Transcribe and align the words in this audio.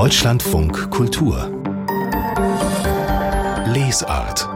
Deutschlandfunk 0.00 0.90
Kultur 0.90 1.50
Lesart 3.66 4.48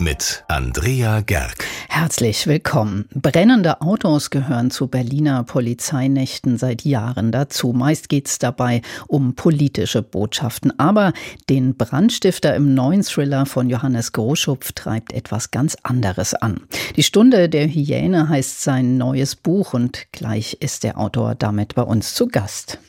mit 0.00 0.42
Andrea 0.48 1.20
Gerg. 1.20 1.64
Herzlich 1.88 2.48
willkommen. 2.48 3.08
Brennende 3.14 3.80
Autos 3.80 4.30
gehören 4.30 4.72
zu 4.72 4.88
Berliner 4.88 5.44
Polizeinächten 5.44 6.58
seit 6.58 6.82
Jahren 6.82 7.30
dazu. 7.30 7.72
Meist 7.72 8.08
geht 8.08 8.26
es 8.26 8.40
dabei 8.40 8.82
um 9.06 9.36
politische 9.36 10.02
Botschaften. 10.02 10.76
Aber 10.80 11.12
den 11.48 11.76
Brandstifter 11.76 12.56
im 12.56 12.74
neuen 12.74 13.02
Thriller 13.02 13.46
von 13.46 13.70
Johannes 13.70 14.10
Groschupf 14.10 14.72
treibt 14.72 15.12
etwas 15.12 15.52
ganz 15.52 15.76
anderes 15.84 16.34
an. 16.34 16.60
Die 16.96 17.04
Stunde 17.04 17.48
der 17.48 17.68
Hyäne 17.68 18.28
heißt 18.28 18.64
sein 18.64 18.98
neues 18.98 19.36
Buch 19.36 19.74
und 19.74 20.10
gleich 20.10 20.54
ist 20.54 20.82
der 20.82 20.98
Autor 20.98 21.36
damit 21.36 21.76
bei 21.76 21.82
uns 21.82 22.16
zu 22.16 22.26
Gast. 22.26 22.80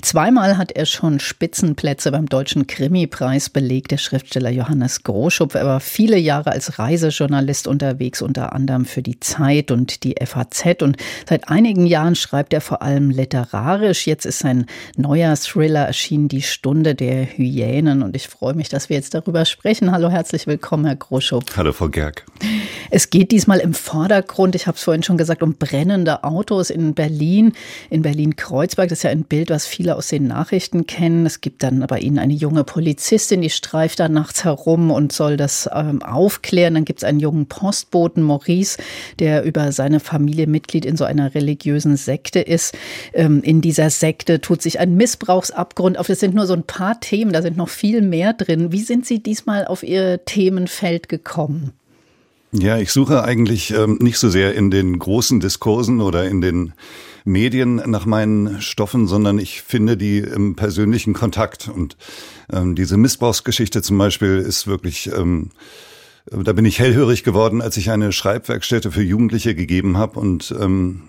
Zweimal 0.00 0.56
hat 0.56 0.72
er 0.72 0.86
schon 0.86 1.20
Spitzenplätze 1.20 2.10
beim 2.10 2.26
Deutschen 2.26 2.66
Krimi-Preis 2.66 3.50
belegt, 3.50 3.90
der 3.90 3.98
Schriftsteller 3.98 4.50
Johannes 4.50 5.02
Groschupf. 5.02 5.54
Er 5.54 5.66
war 5.66 5.80
viele 5.80 6.16
Jahre 6.16 6.52
als 6.52 6.78
Reisejournalist 6.78 7.66
unterwegs, 7.66 8.22
unter 8.22 8.54
anderem 8.54 8.86
für 8.86 9.02
die 9.02 9.20
Zeit 9.20 9.70
und 9.70 10.04
die 10.04 10.14
FAZ. 10.24 10.82
Und 10.82 10.96
seit 11.28 11.48
einigen 11.48 11.86
Jahren 11.86 12.14
schreibt 12.14 12.54
er 12.54 12.60
vor 12.60 12.80
allem 12.80 13.10
literarisch. 13.10 14.06
Jetzt 14.06 14.24
ist 14.24 14.38
sein 14.38 14.66
neuer 14.96 15.34
Thriller 15.36 15.86
erschienen, 15.86 16.28
Die 16.28 16.42
Stunde 16.42 16.94
der 16.94 17.26
Hyänen. 17.26 18.02
Und 18.02 18.16
ich 18.16 18.28
freue 18.28 18.54
mich, 18.54 18.68
dass 18.68 18.88
wir 18.88 18.96
jetzt 18.96 19.14
darüber 19.14 19.44
sprechen. 19.44 19.92
Hallo, 19.92 20.08
herzlich 20.10 20.46
willkommen, 20.46 20.86
Herr 20.86 20.96
Groschupf. 20.96 21.56
Hallo, 21.56 21.72
Frau 21.72 21.88
Gerg. 21.88 22.24
Es 22.90 23.10
geht 23.10 23.32
diesmal 23.32 23.58
im 23.58 23.74
Vordergrund, 23.74 24.54
ich 24.54 24.66
habe 24.66 24.76
es 24.76 24.82
vorhin 24.82 25.02
schon 25.02 25.18
gesagt, 25.18 25.42
um 25.42 25.56
brennende 25.56 26.24
Autos 26.24 26.70
in 26.70 26.94
Berlin, 26.94 27.52
in 27.90 28.02
Berlin-Kreuzberg. 28.02 28.88
Das 28.88 29.00
ist 29.00 29.02
ja 29.02 29.10
ein 29.10 29.24
Bild, 29.24 29.50
was 29.50 29.57
viele 29.66 29.96
aus 29.96 30.08
den 30.08 30.26
Nachrichten 30.26 30.86
kennen. 30.86 31.26
Es 31.26 31.40
gibt 31.40 31.62
dann 31.62 31.80
bei 31.86 31.98
Ihnen 31.98 32.18
eine 32.18 32.34
junge 32.34 32.64
Polizistin, 32.64 33.40
die 33.40 33.50
streift 33.50 34.00
da 34.00 34.08
nachts 34.08 34.44
herum 34.44 34.90
und 34.90 35.12
soll 35.12 35.36
das 35.36 35.68
ähm, 35.72 36.02
aufklären. 36.02 36.74
Dann 36.74 36.84
gibt 36.84 37.00
es 37.00 37.04
einen 37.04 37.20
jungen 37.20 37.46
Postboten, 37.46 38.22
Maurice, 38.22 38.78
der 39.18 39.44
über 39.44 39.72
seine 39.72 40.00
Familie 40.00 40.46
Mitglied 40.46 40.84
in 40.84 40.96
so 40.96 41.04
einer 41.04 41.34
religiösen 41.34 41.96
Sekte 41.96 42.40
ist. 42.40 42.76
Ähm, 43.12 43.42
in 43.42 43.60
dieser 43.60 43.90
Sekte 43.90 44.40
tut 44.40 44.62
sich 44.62 44.80
ein 44.80 44.94
Missbrauchsabgrund 44.94 45.98
auf. 45.98 46.06
Das 46.06 46.20
sind 46.20 46.34
nur 46.34 46.46
so 46.46 46.54
ein 46.54 46.64
paar 46.64 47.00
Themen, 47.00 47.32
da 47.32 47.42
sind 47.42 47.56
noch 47.56 47.68
viel 47.68 48.02
mehr 48.02 48.32
drin. 48.32 48.72
Wie 48.72 48.82
sind 48.82 49.06
Sie 49.06 49.22
diesmal 49.22 49.66
auf 49.66 49.82
Ihr 49.82 50.24
Themenfeld 50.24 51.08
gekommen? 51.08 51.72
Ja, 52.52 52.78
ich 52.78 52.92
suche 52.92 53.24
eigentlich 53.24 53.72
ähm, 53.72 53.98
nicht 54.00 54.18
so 54.18 54.30
sehr 54.30 54.54
in 54.54 54.70
den 54.70 54.98
großen 54.98 55.38
Diskursen 55.38 56.00
oder 56.00 56.26
in 56.26 56.40
den 56.40 56.72
Medien 57.28 57.76
nach 57.76 58.06
meinen 58.06 58.60
Stoffen, 58.60 59.06
sondern 59.06 59.38
ich 59.38 59.62
finde 59.62 59.96
die 59.96 60.18
im 60.18 60.56
persönlichen 60.56 61.12
Kontakt. 61.12 61.68
Und 61.68 61.96
ähm, 62.52 62.74
diese 62.74 62.96
Missbrauchsgeschichte 62.96 63.82
zum 63.82 63.98
Beispiel 63.98 64.38
ist 64.38 64.66
wirklich, 64.66 65.10
ähm, 65.16 65.50
da 66.30 66.52
bin 66.52 66.64
ich 66.64 66.78
hellhörig 66.78 67.22
geworden, 67.22 67.62
als 67.62 67.76
ich 67.76 67.90
eine 67.90 68.12
Schreibwerkstätte 68.12 68.90
für 68.90 69.02
Jugendliche 69.02 69.54
gegeben 69.54 69.96
habe 69.96 70.18
und 70.18 70.54
ähm, 70.58 71.02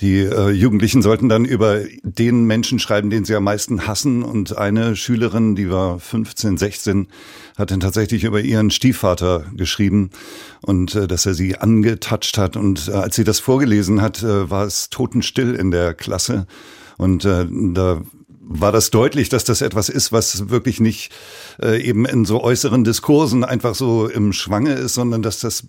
die 0.00 0.18
äh, 0.20 0.50
Jugendlichen 0.50 1.00
sollten 1.00 1.28
dann 1.28 1.44
über 1.44 1.82
den 2.02 2.44
Menschen 2.44 2.78
schreiben, 2.78 3.10
den 3.10 3.24
sie 3.24 3.36
am 3.36 3.44
meisten 3.44 3.86
hassen. 3.86 4.22
Und 4.22 4.56
eine 4.56 4.96
Schülerin, 4.96 5.54
die 5.54 5.70
war 5.70 6.00
15, 6.00 6.56
16, 6.56 7.06
hat 7.56 7.70
dann 7.70 7.80
tatsächlich 7.80 8.24
über 8.24 8.40
ihren 8.40 8.70
Stiefvater 8.70 9.46
geschrieben 9.54 10.10
und 10.60 10.94
äh, 10.94 11.06
dass 11.06 11.26
er 11.26 11.34
sie 11.34 11.56
angetatscht 11.56 12.36
hat. 12.36 12.56
Und 12.56 12.88
äh, 12.88 12.92
als 12.92 13.14
sie 13.14 13.24
das 13.24 13.38
vorgelesen 13.38 14.00
hat, 14.00 14.22
äh, 14.22 14.50
war 14.50 14.66
es 14.66 14.90
totenstill 14.90 15.54
in 15.54 15.70
der 15.70 15.94
Klasse. 15.94 16.46
Und 16.98 17.24
äh, 17.24 17.46
da 17.48 18.02
war 18.40 18.72
das 18.72 18.90
deutlich, 18.90 19.28
dass 19.28 19.44
das 19.44 19.62
etwas 19.62 19.88
ist, 19.88 20.10
was 20.10 20.50
wirklich 20.50 20.80
nicht 20.80 21.12
äh, 21.62 21.80
eben 21.80 22.04
in 22.06 22.24
so 22.24 22.42
äußeren 22.42 22.84
Diskursen 22.84 23.44
einfach 23.44 23.74
so 23.74 24.08
im 24.08 24.32
Schwange 24.32 24.74
ist, 24.74 24.94
sondern 24.94 25.22
dass 25.22 25.38
das 25.40 25.68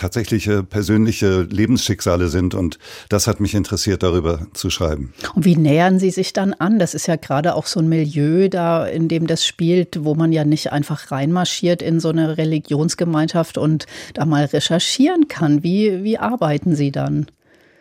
tatsächliche 0.00 0.62
persönliche 0.62 1.42
Lebensschicksale 1.42 2.28
sind. 2.28 2.54
Und 2.54 2.78
das 3.08 3.26
hat 3.26 3.38
mich 3.38 3.54
interessiert, 3.54 4.02
darüber 4.02 4.46
zu 4.54 4.70
schreiben. 4.70 5.12
Und 5.34 5.44
wie 5.44 5.56
nähern 5.56 5.98
Sie 5.98 6.10
sich 6.10 6.32
dann 6.32 6.54
an? 6.54 6.78
Das 6.78 6.94
ist 6.94 7.06
ja 7.06 7.16
gerade 7.16 7.54
auch 7.54 7.66
so 7.66 7.80
ein 7.80 7.88
Milieu 7.88 8.48
da, 8.48 8.86
in 8.86 9.08
dem 9.08 9.26
das 9.26 9.46
spielt, 9.46 10.04
wo 10.04 10.14
man 10.14 10.32
ja 10.32 10.44
nicht 10.44 10.72
einfach 10.72 11.10
reinmarschiert 11.10 11.82
in 11.82 12.00
so 12.00 12.08
eine 12.08 12.38
Religionsgemeinschaft 12.38 13.58
und 13.58 13.86
da 14.14 14.24
mal 14.24 14.46
recherchieren 14.46 15.28
kann. 15.28 15.62
Wie, 15.62 16.02
wie 16.02 16.18
arbeiten 16.18 16.74
Sie 16.74 16.90
dann? 16.90 17.26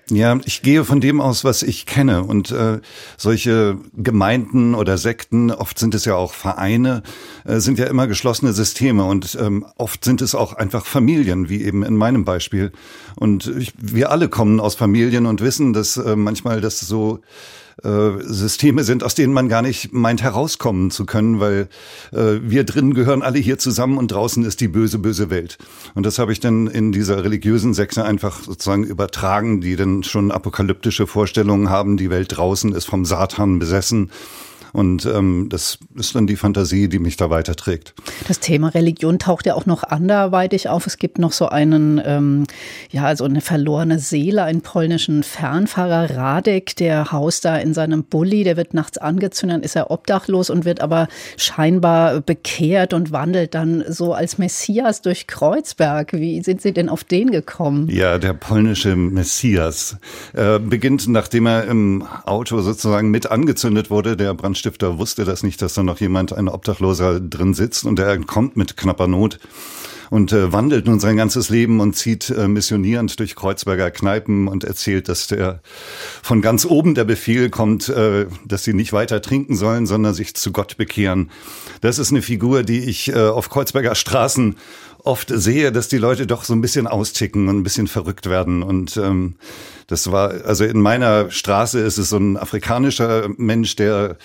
Ja, 0.09 0.40
ich 0.46 0.62
gehe 0.62 0.86
von 0.86 1.02
dem 1.02 1.22
aus, 1.22 1.44
was 1.44 1.62
ich 1.62 1.86
kenne. 1.86 2.24
Und 2.24 2.52
äh, 2.52 2.80
solche 3.18 3.78
Gemeinden 3.96 4.75
oder 4.75 4.97
Sekten, 4.97 5.52
oft 5.52 5.78
sind 5.78 5.94
es 5.94 6.06
ja 6.06 6.16
auch 6.16 6.34
Vereine, 6.34 7.03
äh, 7.46 7.59
sind 7.59 7.78
ja 7.78 7.86
immer 7.86 8.08
geschlossene 8.08 8.53
Systeme. 8.53 9.03
Und 9.03 9.38
ähm, 9.40 9.66
oft 9.78 10.03
sind 10.03 10.22
es 10.22 10.36
auch 10.36 10.53
einfach 10.53 10.86
Familien, 10.86 11.50
wie 11.50 11.64
eben 11.64 11.84
in 11.84 11.96
meinem 11.96 12.25
Beispiel. 12.25 12.72
Und 13.16 13.47
ich, 13.47 13.74
wir 13.78 14.12
alle 14.12 14.30
kommen 14.30 14.59
aus 14.59 14.75
Familien 14.75 15.25
und 15.25 15.42
wissen, 15.42 15.74
dass 15.74 15.97
äh, 15.97 16.16
manchmal 16.16 16.62
das 16.62 16.80
so 16.80 17.20
äh, 17.84 18.22
Systeme 18.22 18.84
sind, 18.84 19.03
aus 19.03 19.16
denen 19.16 19.34
man 19.34 19.50
gar 19.50 19.62
nicht 19.62 19.94
meint 19.94 20.22
herauskommen 20.22 20.91
zu 20.91 21.06
können, 21.06 21.40
weil 21.40 21.69
äh, 22.12 22.40
wir 22.41 22.63
drinnen 22.63 22.94
gehören 22.94 23.22
alle 23.22 23.40
hier 23.40 23.57
zusammen 23.57 23.97
und 23.97 24.12
draußen 24.12 24.44
ist 24.44 24.62
die 24.62 24.67
böse, 24.67 25.00
böse 25.00 25.29
Welt. 25.29 25.57
Und 25.95 26.06
das 26.06 26.19
habe 26.19 26.31
ich 26.31 26.40
dann 26.40 26.67
in 26.67 26.91
dieser 26.91 27.23
religiösen 27.23 27.73
Sekte 27.73 28.06
einfach 28.06 28.44
sozusagen 28.44 28.84
übertragen, 28.84 29.62
die 29.62 29.75
dann 29.75 30.03
schon 30.03 30.31
apokalyptische 30.31 31.07
Vorstellungen 31.07 31.69
haben, 31.69 31.97
die 31.97 32.09
Welt 32.09 32.38
draußen 32.38 32.73
ist 32.73 32.85
vom 32.85 33.06
Satan 33.06 33.59
besessen 33.59 34.11
und 34.74 35.06
ähm, 35.06 35.47
das 35.50 35.78
ist 35.96 36.16
dann 36.16 36.28
die 36.28 36.35
Fantasie, 36.35 36.90
die 36.90 37.00
mich 37.00 37.18
da 37.18 37.30
weiterträgt. 37.30 37.94
Das 38.28 38.40
Thema 38.40 38.69
Religion 38.69 39.19
taucht 39.19 39.46
ja 39.46 39.53
auch 39.53 39.66
noch 39.66 39.84
anderweitig 39.84 40.69
auf. 40.69 40.88
Es 40.88 40.97
gibt 40.97 41.19
noch 41.19 41.31
so 41.31 41.47
einen, 41.50 42.02
ähm, 42.03 42.46
ja, 42.90 43.03
also 43.03 43.25
eine 43.25 43.41
verlorene 43.41 44.00
Seele, 44.00 44.44
einen 44.44 44.62
polnischen 44.62 45.24
Fernfahrer 45.24 46.16
Radek, 46.16 46.75
der 46.75 47.12
haust 47.12 47.46
da 47.46 47.58
in 47.58 47.74
seinem 47.74 48.03
Bulli, 48.03 48.44
der 48.44 48.58
wird 48.58 48.74
nachts 48.74 48.97
angezündet, 48.97 49.59
dann 49.59 49.63
ist 49.63 49.75
er 49.75 49.91
obdachlos 49.91 50.50
und 50.50 50.66
wird 50.66 50.79
aber 50.79 51.08
scheinbar 51.38 52.22
bekehrt 52.22 52.94
und 52.94 53.12
wandelt 53.12 53.53
dann 53.53 53.84
so 53.88 54.13
als 54.13 54.38
Messias 54.38 55.02
durch 55.02 55.28
Kreuzberg. 55.28 56.13
Wie 56.13 56.41
sind 56.41 56.62
Sie 56.62 56.72
denn 56.72 56.88
auf 56.90 57.03
den 57.03 57.31
gekommen? 57.31 57.90
Ja, 57.90 58.18
der 58.18 58.34
polnische 58.34 58.96
Messias 58.96 59.97
äh, 60.34 60.59
beginnt, 60.59 61.08
nachdem 61.08 61.46
er 61.46 61.66
im 61.66 62.06
Auto 62.25 62.62
sozusagen 62.62 63.12
mit 63.12 63.29
angezündet 63.29 63.90
wurde, 63.90 64.16
der 64.16 64.34
Brand 64.34 64.58
Brandstifter 64.59 64.97
wusste 64.97 65.24
das 65.24 65.42
nicht, 65.42 65.62
dass 65.62 65.74
da 65.74 65.84
noch 65.84 66.02
jemand, 66.02 66.34
ein 66.34 66.50
Obdachloser 66.50 67.22
drin 67.22 67.53
sitzt 67.53 67.86
und 67.86 67.97
er 67.97 68.18
kommt 68.20 68.58
mit 68.58 68.75
knapper 68.75 69.08
Not 69.08 69.40
und 70.09 70.34
äh, 70.34 70.52
wandelt 70.52 70.86
nun 70.86 71.00
sein 71.00 71.16
ganzes 71.16 71.50
Leben 71.50 71.80
und 71.80 71.96
zieht 71.96 72.30
äh, 72.30 72.50
missionierend 72.50 73.18
durch 73.20 73.38
Kreuzberger 73.38 73.90
Kneipen 73.90 74.50
und 74.50 74.66
erzählt, 74.66 75.08
dass 75.08 75.28
der 75.28 75.62
von 76.22 76.42
ganz 76.42 76.66
oben 76.66 76.94
der 76.94 77.06
Befehl 77.06 77.50
kommt, 77.50 77.88
äh, 77.88 78.25
dass 78.44 78.66
sie 78.66 78.74
nicht 78.74 78.92
weiter 78.92 79.22
trinken 79.22 79.56
sollen, 79.56 79.86
sondern 79.86 80.14
sich 80.14 80.36
zu 80.36 80.52
Gott 80.52 80.76
bekehren. 80.76 81.31
Das 81.80 81.97
ist 81.97 82.12
eine 82.12 82.22
Figur, 82.22 82.64
die 82.64 82.80
ich 82.80 83.14
äh, 83.14 83.28
auf 83.30 83.50
Kreuzberger 83.50 83.96
Straßen 83.96 84.58
oft 85.04 85.30
sehe, 85.34 85.72
dass 85.72 85.88
die 85.88 85.98
Leute 85.98 86.28
doch 86.28 86.44
so 86.44 86.54
ein 86.54 86.62
bisschen 86.62 86.88
austicken 86.88 87.48
und 87.48 87.58
ein 87.58 87.64
bisschen 87.64 87.88
verrückt 87.88 88.30
werden 88.30 88.64
und 88.64 88.98
ähm, 88.98 89.36
das 89.90 90.12
war, 90.12 90.46
also 90.46 90.66
in 90.66 90.80
meiner 90.82 91.32
Straße 91.32 91.80
ist 91.80 91.98
es 91.98 92.10
so 92.10 92.18
ein 92.18 92.38
afrikanischer 92.38 93.28
Mensch, 93.38 93.76
der 93.76 94.18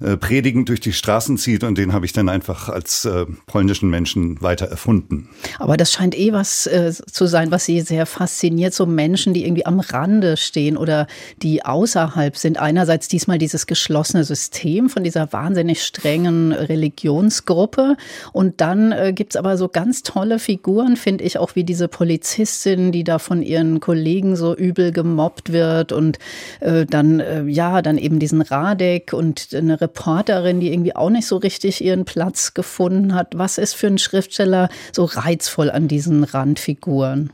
äh, 0.00 0.16
predigend 0.16 0.70
durch 0.70 0.80
die 0.80 0.94
Straßen 0.94 1.36
zieht 1.36 1.62
und 1.62 1.76
den 1.76 1.92
habe 1.92 2.06
ich 2.06 2.14
dann 2.14 2.30
einfach 2.30 2.70
als 2.70 3.04
äh, 3.04 3.26
polnischen 3.44 3.90
Menschen 3.90 4.40
weiter 4.40 4.66
erfunden. 4.66 5.28
Aber 5.58 5.76
das 5.76 5.92
scheint 5.92 6.16
eh 6.16 6.32
was 6.32 6.66
äh, 6.66 6.90
zu 6.90 7.26
sein, 7.26 7.50
was 7.50 7.66
Sie 7.66 7.82
sehr 7.82 8.06
fasziniert, 8.06 8.72
so 8.72 8.86
Menschen, 8.86 9.34
die 9.34 9.44
irgendwie 9.44 9.66
am 9.66 9.80
Rande 9.80 10.38
stehen 10.38 10.78
oder 10.78 11.06
die 11.42 11.66
außerhalb 11.66 12.34
sind. 12.34 12.58
Einerseits 12.58 13.06
diesmal 13.08 13.36
dieses 13.36 13.66
geschlossene 13.66 14.24
System 14.24 14.88
von 14.88 15.04
dieser 15.04 15.34
wahnsinnig 15.34 15.84
strengen 15.84 16.52
Religionsgruppe 16.52 17.98
und 18.32 18.62
dann 18.62 18.92
äh, 18.92 19.12
gibt 19.14 19.34
es 19.34 19.36
aber 19.36 19.58
so 19.58 19.68
ganz 19.68 20.02
tolle 20.02 20.19
Figuren, 20.38 20.96
finde 20.96 21.24
ich, 21.24 21.38
auch 21.38 21.54
wie 21.54 21.64
diese 21.64 21.88
Polizistin, 21.88 22.92
die 22.92 23.04
da 23.04 23.18
von 23.18 23.42
ihren 23.42 23.80
Kollegen 23.80 24.36
so 24.36 24.54
übel 24.54 24.92
gemobbt 24.92 25.52
wird 25.52 25.92
und 25.92 26.18
äh, 26.60 26.86
dann, 26.86 27.20
äh, 27.20 27.44
ja, 27.44 27.82
dann 27.82 27.98
eben 27.98 28.18
diesen 28.18 28.42
Radek 28.42 29.12
und 29.12 29.48
eine 29.54 29.80
Reporterin, 29.80 30.60
die 30.60 30.72
irgendwie 30.72 30.94
auch 30.94 31.10
nicht 31.10 31.26
so 31.26 31.36
richtig 31.36 31.82
ihren 31.82 32.04
Platz 32.04 32.54
gefunden 32.54 33.14
hat. 33.14 33.32
Was 33.36 33.58
ist 33.58 33.74
für 33.74 33.86
einen 33.86 33.98
Schriftsteller 33.98 34.68
so 34.92 35.04
reizvoll 35.04 35.70
an 35.70 35.88
diesen 35.88 36.24
Randfiguren? 36.24 37.32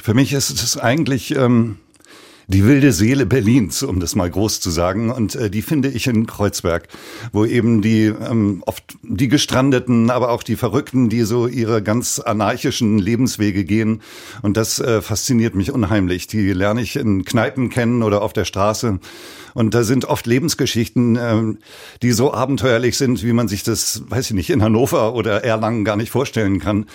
Für 0.00 0.14
mich 0.14 0.32
ist 0.32 0.50
es 0.50 0.78
eigentlich 0.78 1.34
ähm, 1.34 1.78
die 2.48 2.64
wilde 2.64 2.92
Seele 2.92 3.26
Berlins, 3.26 3.82
um 3.82 4.00
das 4.00 4.14
mal 4.14 4.30
groß 4.30 4.60
zu 4.60 4.70
sagen. 4.70 5.10
Und 5.10 5.34
äh, 5.34 5.50
die 5.50 5.60
finde 5.60 5.88
ich 5.88 6.06
in 6.06 6.26
Kreuzberg, 6.26 6.88
wo 7.30 7.44
eben 7.44 7.82
die 7.82 8.06
ähm, 8.06 8.62
oft 8.64 8.82
die 9.02 9.28
Gestrandeten, 9.28 10.10
aber 10.10 10.30
auch 10.30 10.42
die 10.42 10.56
Verrückten, 10.56 11.10
die 11.10 11.22
so 11.22 11.46
ihre 11.46 11.82
ganz 11.82 12.18
anarchischen 12.18 12.98
Lebenswege 12.98 13.64
gehen. 13.64 14.00
Und 14.40 14.56
das 14.56 14.80
äh, 14.80 15.02
fasziniert 15.02 15.54
mich 15.54 15.72
unheimlich. 15.72 16.26
Die 16.26 16.52
lerne 16.54 16.80
ich 16.80 16.96
in 16.96 17.26
Kneipen 17.26 17.68
kennen 17.68 18.02
oder 18.02 18.22
auf 18.22 18.32
der 18.32 18.46
Straße. 18.46 18.98
Und 19.52 19.74
da 19.74 19.82
sind 19.82 20.06
oft 20.06 20.26
Lebensgeschichten, 20.26 21.18
ähm, 21.20 21.58
die 22.00 22.12
so 22.12 22.32
abenteuerlich 22.32 22.96
sind, 22.96 23.22
wie 23.24 23.32
man 23.32 23.48
sich 23.48 23.62
das, 23.62 24.04
weiß 24.08 24.30
ich 24.30 24.34
nicht, 24.34 24.50
in 24.50 24.62
Hannover 24.62 25.14
oder 25.14 25.44
Erlangen 25.44 25.84
gar 25.84 25.96
nicht 25.96 26.10
vorstellen 26.10 26.60
kann. 26.60 26.86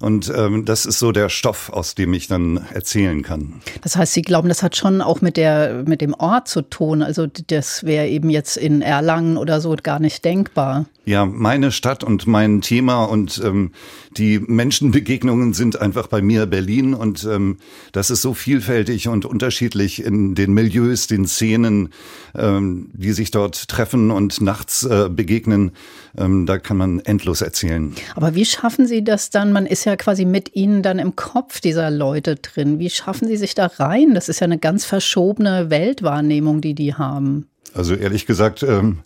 Und 0.00 0.32
ähm, 0.34 0.64
das 0.64 0.86
ist 0.86 0.98
so 0.98 1.12
der 1.12 1.28
Stoff, 1.28 1.70
aus 1.70 1.94
dem 1.94 2.12
ich 2.12 2.28
dann 2.28 2.58
erzählen 2.72 3.22
kann. 3.22 3.54
Das 3.82 3.96
heißt, 3.96 4.12
Sie 4.12 4.22
glauben, 4.22 4.48
das 4.48 4.62
hat 4.62 4.76
schon 4.76 4.99
auch 5.02 5.20
mit 5.20 5.36
der 5.36 5.82
mit 5.86 6.00
dem 6.00 6.14
Ort 6.14 6.48
zu 6.48 6.62
tun. 6.62 7.02
Also 7.02 7.26
das 7.26 7.84
wäre 7.84 8.06
eben 8.08 8.30
jetzt 8.30 8.56
in 8.56 8.82
Erlangen 8.82 9.36
oder 9.36 9.60
so 9.60 9.74
gar 9.82 10.00
nicht 10.00 10.24
denkbar. 10.24 10.86
Ja, 11.06 11.24
meine 11.24 11.72
Stadt 11.72 12.04
und 12.04 12.26
mein 12.26 12.60
Thema 12.60 13.04
und 13.04 13.40
ähm, 13.42 13.72
die 14.16 14.38
Menschenbegegnungen 14.38 15.54
sind 15.54 15.80
einfach 15.80 16.08
bei 16.08 16.20
mir 16.20 16.44
Berlin 16.46 16.92
und 16.92 17.24
ähm, 17.24 17.56
das 17.92 18.10
ist 18.10 18.20
so 18.20 18.34
vielfältig 18.34 19.08
und 19.08 19.24
unterschiedlich 19.24 20.04
in 20.04 20.34
den 20.34 20.52
Milieus, 20.52 21.06
den 21.06 21.26
Szenen, 21.26 21.88
ähm, 22.34 22.90
die 22.92 23.12
sich 23.12 23.30
dort 23.30 23.68
treffen 23.68 24.10
und 24.10 24.42
nachts 24.42 24.84
äh, 24.84 25.08
begegnen. 25.08 25.72
Ähm, 26.18 26.44
da 26.44 26.58
kann 26.58 26.76
man 26.76 27.00
endlos 27.00 27.40
erzählen. 27.40 27.94
Aber 28.14 28.34
wie 28.34 28.44
schaffen 28.44 28.86
Sie 28.86 29.02
das 29.02 29.30
dann? 29.30 29.52
Man 29.52 29.64
ist 29.64 29.86
ja 29.86 29.96
quasi 29.96 30.26
mit 30.26 30.54
Ihnen 30.54 30.82
dann 30.82 30.98
im 30.98 31.16
Kopf 31.16 31.60
dieser 31.60 31.90
Leute 31.90 32.36
drin. 32.36 32.78
Wie 32.78 32.90
schaffen 32.90 33.26
Sie 33.26 33.38
sich 33.38 33.54
da 33.54 33.66
rein? 33.66 34.12
Das 34.14 34.28
ist 34.28 34.40
ja 34.40 34.44
eine 34.44 34.58
ganz 34.58 34.84
verschobene 34.84 35.70
Weltwahrnehmung, 35.70 36.60
die 36.60 36.74
die 36.74 36.94
haben. 36.94 37.46
Also 37.72 37.94
ehrlich 37.94 38.26
gesagt, 38.26 38.62
ähm, 38.62 38.98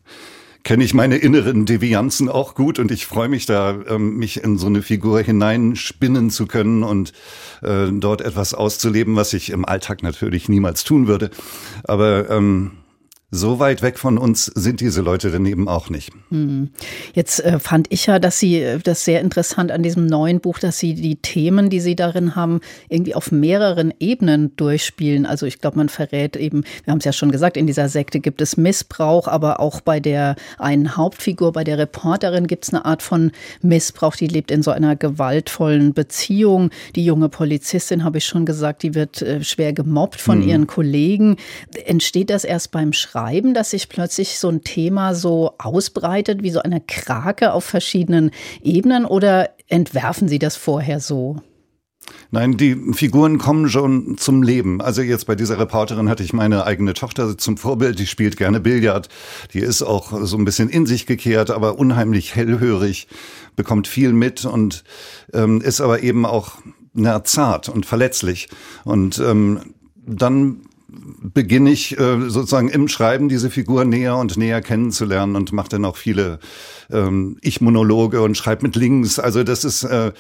kenne 0.65 0.83
ich 0.83 0.95
meine 0.95 1.17
inneren 1.17 1.67
Devianzen 1.67 2.29
auch 2.29 2.55
gut 2.55 2.79
und 2.79 2.91
ich 2.91 3.07
freue 3.07 3.29
mich 3.29 3.47
da, 3.47 3.79
ähm, 3.87 4.17
mich 4.17 4.43
in 4.43 4.59
so 4.59 4.67
eine 4.67 4.83
Figur 4.83 5.21
hineinspinnen 5.21 6.31
zu 6.31 6.47
können 6.47 6.83
und 6.83 7.13
äh, 7.63 7.89
dort 7.93 8.23
etwas 8.23 8.55
auszuleben, 8.55 9.15
was 9.15 9.35
ich 9.35 9.51
im 9.51 9.65
Alltag 9.65 10.03
natürlich 10.03 10.49
niemals 10.49 10.83
tun 10.83 11.07
würde. 11.07 11.31
Aber 11.85 12.31
ähm, 12.31 12.73
so 13.35 13.59
weit 13.59 13.83
weg 13.83 13.99
von 13.99 14.17
uns 14.17 14.47
sind 14.47 14.81
diese 14.81 15.03
Leute 15.03 15.31
dann 15.31 15.45
eben 15.45 15.69
auch 15.69 15.91
nicht. 15.91 16.13
Hm. 16.31 16.71
Jetzt 17.15 17.45
äh, 17.45 17.59
fand 17.59 17.89
ich 17.91 18.07
ja, 18.07 18.19
dass 18.19 18.39
Sie 18.39 18.61
äh, 18.61 18.79
das 18.79 19.05
sehr 19.05 19.21
interessant 19.21 19.73
an 19.73 19.83
diesem 19.83 20.07
neuen 20.07 20.41
Buch, 20.41 20.59
dass 20.59 20.79
Sie 20.79 20.95
die 20.95 21.17
Themen, 21.17 21.69
die 21.69 21.81
Sie 21.81 21.97
darin 21.97 22.37
haben, 22.37 22.61
irgendwie 22.89 23.15
auf 23.15 23.33
mehreren 23.33 23.93
Ebenen 23.99 24.55
durchspielen. 24.57 25.27
Also 25.27 25.47
ich 25.47 25.61
glaube, 25.61 25.79
man 25.79 25.89
verrät 25.89 26.37
eben, 26.37 26.63
wir 26.85 26.93
haben 26.93 26.99
es 26.99 27.05
ja 27.05 27.13
schon 27.13 27.33
gesagt, 27.33 27.57
in 27.57 27.67
dieser 27.67 27.89
Sekte 27.89 28.21
gibt 28.21 28.41
es 28.41 28.57
Missbrauch, 28.57 29.27
aber 29.27 29.59
auch 29.59 29.81
bei 29.81 29.99
der 29.99 30.37
einen 30.59 30.97
Hauptfigur, 30.97 31.53
bei 31.53 31.65
der 31.65 31.79
Reporterin 31.79 32.47
gibt 32.47 32.65
es 32.65 32.73
eine 32.73 32.85
Art 32.85 33.03
von 33.03 33.33
Missbrauch, 33.63 34.15
die 34.15 34.29
lebt 34.29 34.53
in 34.53 34.63
so 34.63 34.71
einer 34.71 34.95
gewaltvollen 34.95 35.93
Beziehung. 35.93 36.71
Die 36.95 37.05
junge 37.05 37.29
Polizistin, 37.29 38.05
habe 38.05 38.19
ich 38.19 38.27
schon 38.27 38.47
gesagt, 38.47 38.83
die 38.85 38.95
wird 38.95 39.23
äh, 39.23 39.43
schwer 39.43 39.73
gemobbt 39.73 40.21
von 40.21 40.41
hm. 40.41 40.49
ihren 40.49 40.67
Kollegen. 40.69 41.37
Entsteht 41.85 42.31
das 42.31 42.45
erst 42.45 42.71
beim 42.71 42.93
Schreiben? 42.93 43.24
Beschreiben, 43.25 43.55
dass 43.55 43.71
sich 43.71 43.89
plötzlich 43.89 44.39
so 44.39 44.49
ein 44.49 44.63
Thema 44.63 45.15
so 45.15 45.55
ausbreitet 45.59 46.43
wie 46.43 46.51
so 46.51 46.61
eine 46.61 46.81
Krake 46.81 47.53
auf 47.53 47.65
verschiedenen 47.65 48.31
Ebenen 48.63 49.05
oder 49.07 49.51
entwerfen 49.69 50.29
Sie 50.29 50.39
das 50.39 50.57
vorher 50.57 51.01
so? 51.01 51.37
Nein, 52.31 52.59
die 52.59 52.77
Figuren 52.93 53.39
kommen 53.39 53.71
schon 53.71 54.19
zum 54.19 54.43
Leben. 54.43 54.83
Also 54.83 55.01
jetzt 55.01 55.27
bei 55.27 55.35
dieser 55.35 55.59
Reporterin 55.59 56.11
hatte 56.11 56.23
ich 56.23 56.35
meine 56.35 56.67
eigene 56.67 56.93
Tochter 56.93 57.39
zum 57.39 57.57
Vorbild, 57.57 57.99
die 57.99 58.07
spielt 58.07 58.37
gerne 58.37 58.61
Billard. 58.61 59.09
Die 59.55 59.61
ist 59.61 59.83
auch 59.83 60.13
so 60.25 60.37
ein 60.37 60.45
bisschen 60.45 60.69
in 60.69 60.85
sich 60.85 61.07
gekehrt, 61.07 61.51
aber 61.51 61.79
unheimlich 61.79 62.35
hellhörig, 62.35 63.09
bekommt 63.57 63.89
viel 63.89 64.13
mit 64.13 64.45
und 64.45 64.85
ähm, 65.33 65.63
ist 65.63 65.81
aber 65.81 66.03
eben 66.03 66.27
auch 66.27 66.59
na, 66.93 67.25
zart 67.25 67.71
und 67.71 67.87
verletzlich. 67.87 68.49
Und 68.85 69.19
ähm, 69.19 69.75
dann 70.07 70.61
beginne 71.23 71.71
ich 71.71 71.99
äh, 71.99 72.29
sozusagen 72.29 72.69
im 72.69 72.89
Schreiben 72.89 73.29
diese 73.29 73.51
Figur 73.51 73.85
näher 73.85 74.17
und 74.17 74.37
näher 74.37 74.61
kennenzulernen 74.61 75.37
und 75.37 75.53
mache 75.53 75.71
dann 75.71 75.85
auch 75.85 75.97
viele 75.97 76.39
ähm, 76.91 77.37
Ich-Monologe 77.41 78.23
und 78.23 78.37
schreibe 78.37 78.63
mit 78.63 78.77
Links. 78.77 79.19
Also 79.19 79.43
das 79.45 79.65
ist 79.65 79.85
äh, 79.85 80.13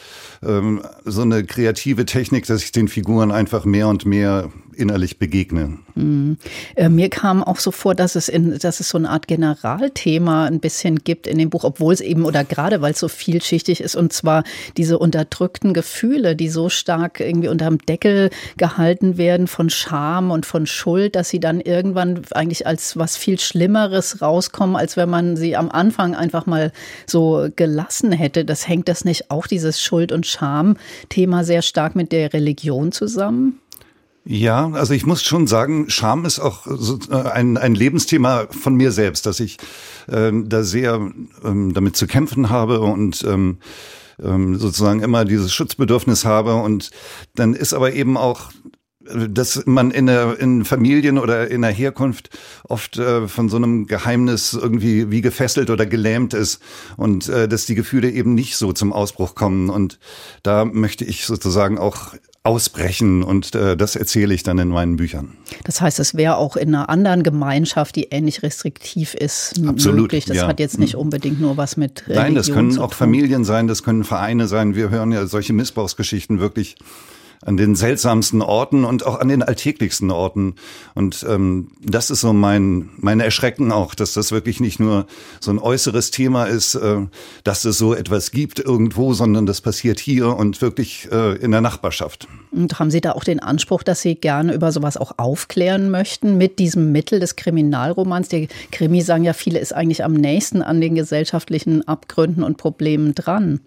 ähm, 0.42 0.82
so 1.04 1.22
eine 1.22 1.44
kreative 1.44 2.04
Technik, 2.04 2.46
dass 2.46 2.62
ich 2.64 2.72
den 2.72 2.88
Figuren 2.88 3.30
einfach 3.30 3.64
mehr 3.64 3.88
und 3.88 4.06
mehr 4.06 4.50
innerlich 4.74 5.18
begegne. 5.18 5.78
Mhm. 5.94 6.36
Äh, 6.74 6.88
mir 6.88 7.08
kam 7.08 7.42
auch 7.42 7.58
so 7.58 7.70
vor, 7.70 7.94
dass 7.94 8.14
es, 8.16 8.28
in, 8.28 8.58
dass 8.58 8.80
es 8.80 8.88
so 8.88 8.98
eine 8.98 9.10
Art 9.10 9.28
Generalthema 9.28 10.46
ein 10.46 10.60
bisschen 10.60 10.98
gibt 10.98 11.26
in 11.26 11.38
dem 11.38 11.50
Buch, 11.50 11.64
obwohl 11.64 11.92
es 11.92 12.00
eben 12.00 12.24
oder 12.24 12.44
gerade 12.44 12.80
weil 12.80 12.92
es 12.92 13.00
so 13.00 13.08
vielschichtig 13.08 13.80
ist 13.80 13.96
und 13.96 14.12
zwar 14.12 14.44
diese 14.76 14.98
unterdrückten 14.98 15.72
Gefühle, 15.74 16.36
die 16.36 16.48
so 16.48 16.68
stark 16.68 17.20
irgendwie 17.20 17.48
unterm 17.48 17.78
Deckel 17.78 18.30
gehalten 18.56 19.16
werden 19.16 19.46
von 19.46 19.70
Scham 19.70 20.30
und 20.30 20.46
von 20.46 20.66
Schuld, 20.66 21.16
dass 21.16 21.28
sie 21.28 21.40
dann 21.40 21.60
irgendwann 21.60 22.22
eigentlich 22.32 22.66
als 22.66 22.96
was 22.96 23.16
viel 23.16 23.38
Schlimmeres 23.38 24.20
rauskommen, 24.20 24.76
als 24.76 24.96
wenn 24.96 25.08
man 25.08 25.36
sie 25.36 25.56
am 25.56 25.70
Anfang 25.70 26.14
einfach 26.14 26.46
mal 26.46 26.72
so 27.06 27.48
gelassen 27.54 28.12
hätte. 28.12 28.44
Das 28.44 28.68
hängt 28.68 28.88
das 28.88 29.04
nicht 29.04 29.30
auch 29.30 29.46
dieses 29.46 29.80
Schuld- 29.80 30.12
und 30.12 30.26
Scham-Thema 30.26 31.44
sehr 31.44 31.62
stark 31.62 31.96
mit 31.96 32.12
der 32.12 32.32
Religion 32.32 32.92
zusammen? 32.92 33.60
Ja, 34.26 34.70
also 34.72 34.94
ich 34.94 35.04
muss 35.04 35.22
schon 35.22 35.46
sagen, 35.46 35.90
Scham 35.90 36.24
ist 36.24 36.38
auch 36.38 36.66
äh, 36.66 37.14
ein, 37.14 37.58
ein 37.58 37.74
Lebensthema 37.74 38.46
von 38.48 38.74
mir 38.74 38.90
selbst, 38.90 39.26
dass 39.26 39.38
ich 39.38 39.58
äh, 40.08 40.32
da 40.32 40.62
sehr 40.62 41.12
ähm, 41.44 41.74
damit 41.74 41.96
zu 41.96 42.06
kämpfen 42.06 42.48
habe 42.48 42.80
und 42.80 43.22
ähm, 43.24 43.58
ähm, 44.22 44.56
sozusagen 44.56 45.00
immer 45.00 45.26
dieses 45.26 45.52
Schutzbedürfnis 45.52 46.24
habe. 46.24 46.54
Und 46.54 46.90
dann 47.34 47.52
ist 47.52 47.74
aber 47.74 47.92
eben 47.92 48.16
auch 48.16 48.50
dass 49.06 49.66
man 49.66 49.90
in, 49.90 50.06
der, 50.06 50.40
in 50.40 50.64
Familien 50.64 51.18
oder 51.18 51.50
in 51.50 51.60
der 51.60 51.70
Herkunft 51.70 52.30
oft 52.66 52.96
äh, 52.96 53.28
von 53.28 53.50
so 53.50 53.58
einem 53.58 53.86
Geheimnis 53.86 54.54
irgendwie 54.54 55.10
wie 55.10 55.20
gefesselt 55.20 55.68
oder 55.68 55.84
gelähmt 55.84 56.32
ist 56.32 56.62
und 56.96 57.28
äh, 57.28 57.46
dass 57.46 57.66
die 57.66 57.74
Gefühle 57.74 58.10
eben 58.10 58.34
nicht 58.34 58.56
so 58.56 58.72
zum 58.72 58.94
Ausbruch 58.94 59.34
kommen. 59.34 59.68
Und 59.68 59.98
da 60.42 60.64
möchte 60.64 61.04
ich 61.04 61.26
sozusagen 61.26 61.76
auch 61.76 62.14
ausbrechen 62.44 63.22
und 63.22 63.54
äh, 63.54 63.74
das 63.74 63.96
erzähle 63.96 64.34
ich 64.34 64.42
dann 64.42 64.58
in 64.58 64.68
meinen 64.68 64.96
Büchern. 64.96 65.32
Das 65.64 65.80
heißt, 65.80 65.98
es 65.98 66.14
wäre 66.14 66.36
auch 66.36 66.56
in 66.56 66.74
einer 66.74 66.90
anderen 66.90 67.22
Gemeinschaft, 67.22 67.96
die 67.96 68.08
ähnlich 68.10 68.42
restriktiv 68.42 69.14
ist, 69.14 69.54
Absolut, 69.66 70.02
möglich. 70.02 70.26
Das 70.26 70.36
ja. 70.36 70.46
hat 70.46 70.60
jetzt 70.60 70.78
nicht 70.78 70.92
mhm. 70.92 71.00
unbedingt 71.00 71.40
nur 71.40 71.56
was 71.56 71.78
mit 71.78 72.02
Religion 72.02 72.22
Nein, 72.22 72.34
das 72.34 72.52
können 72.52 72.78
auch 72.78 72.92
Familien 72.92 73.44
sein, 73.44 73.66
das 73.66 73.82
können 73.82 74.04
Vereine 74.04 74.46
sein. 74.46 74.74
Wir 74.74 74.90
hören 74.90 75.10
ja 75.10 75.26
solche 75.26 75.54
Missbrauchsgeschichten 75.54 76.38
wirklich 76.38 76.76
an 77.42 77.56
den 77.56 77.74
seltsamsten 77.74 78.42
Orten 78.42 78.84
und 78.84 79.06
auch 79.06 79.20
an 79.20 79.28
den 79.28 79.42
alltäglichsten 79.42 80.10
Orten. 80.10 80.54
Und 80.94 81.24
ähm, 81.28 81.68
das 81.82 82.10
ist 82.10 82.20
so 82.20 82.32
mein, 82.32 82.90
mein 82.96 83.20
Erschrecken 83.20 83.72
auch, 83.72 83.94
dass 83.94 84.14
das 84.14 84.32
wirklich 84.32 84.60
nicht 84.60 84.80
nur 84.80 85.06
so 85.40 85.50
ein 85.50 85.58
äußeres 85.58 86.10
Thema 86.10 86.44
ist, 86.44 86.74
äh, 86.74 87.06
dass 87.44 87.64
es 87.64 87.78
so 87.78 87.94
etwas 87.94 88.30
gibt 88.30 88.58
irgendwo, 88.58 89.12
sondern 89.12 89.46
das 89.46 89.60
passiert 89.60 90.00
hier 90.00 90.36
und 90.36 90.60
wirklich 90.62 91.08
äh, 91.12 91.36
in 91.36 91.50
der 91.50 91.60
Nachbarschaft. 91.60 92.28
Und 92.50 92.78
haben 92.78 92.90
Sie 92.90 93.00
da 93.00 93.12
auch 93.12 93.24
den 93.24 93.40
Anspruch, 93.40 93.82
dass 93.82 94.00
Sie 94.00 94.14
gerne 94.14 94.54
über 94.54 94.72
sowas 94.72 94.96
auch 94.96 95.12
aufklären 95.18 95.90
möchten 95.90 96.38
mit 96.38 96.58
diesem 96.58 96.92
Mittel 96.92 97.20
des 97.20 97.36
Kriminalromans? 97.36 98.28
Die 98.28 98.48
Krimi, 98.70 99.02
sagen 99.02 99.24
ja 99.24 99.32
viele, 99.32 99.58
ist 99.58 99.74
eigentlich 99.74 100.04
am 100.04 100.14
nächsten 100.14 100.62
an 100.62 100.80
den 100.80 100.94
gesellschaftlichen 100.94 101.86
Abgründen 101.86 102.42
und 102.42 102.56
Problemen 102.56 103.14
dran. 103.14 103.60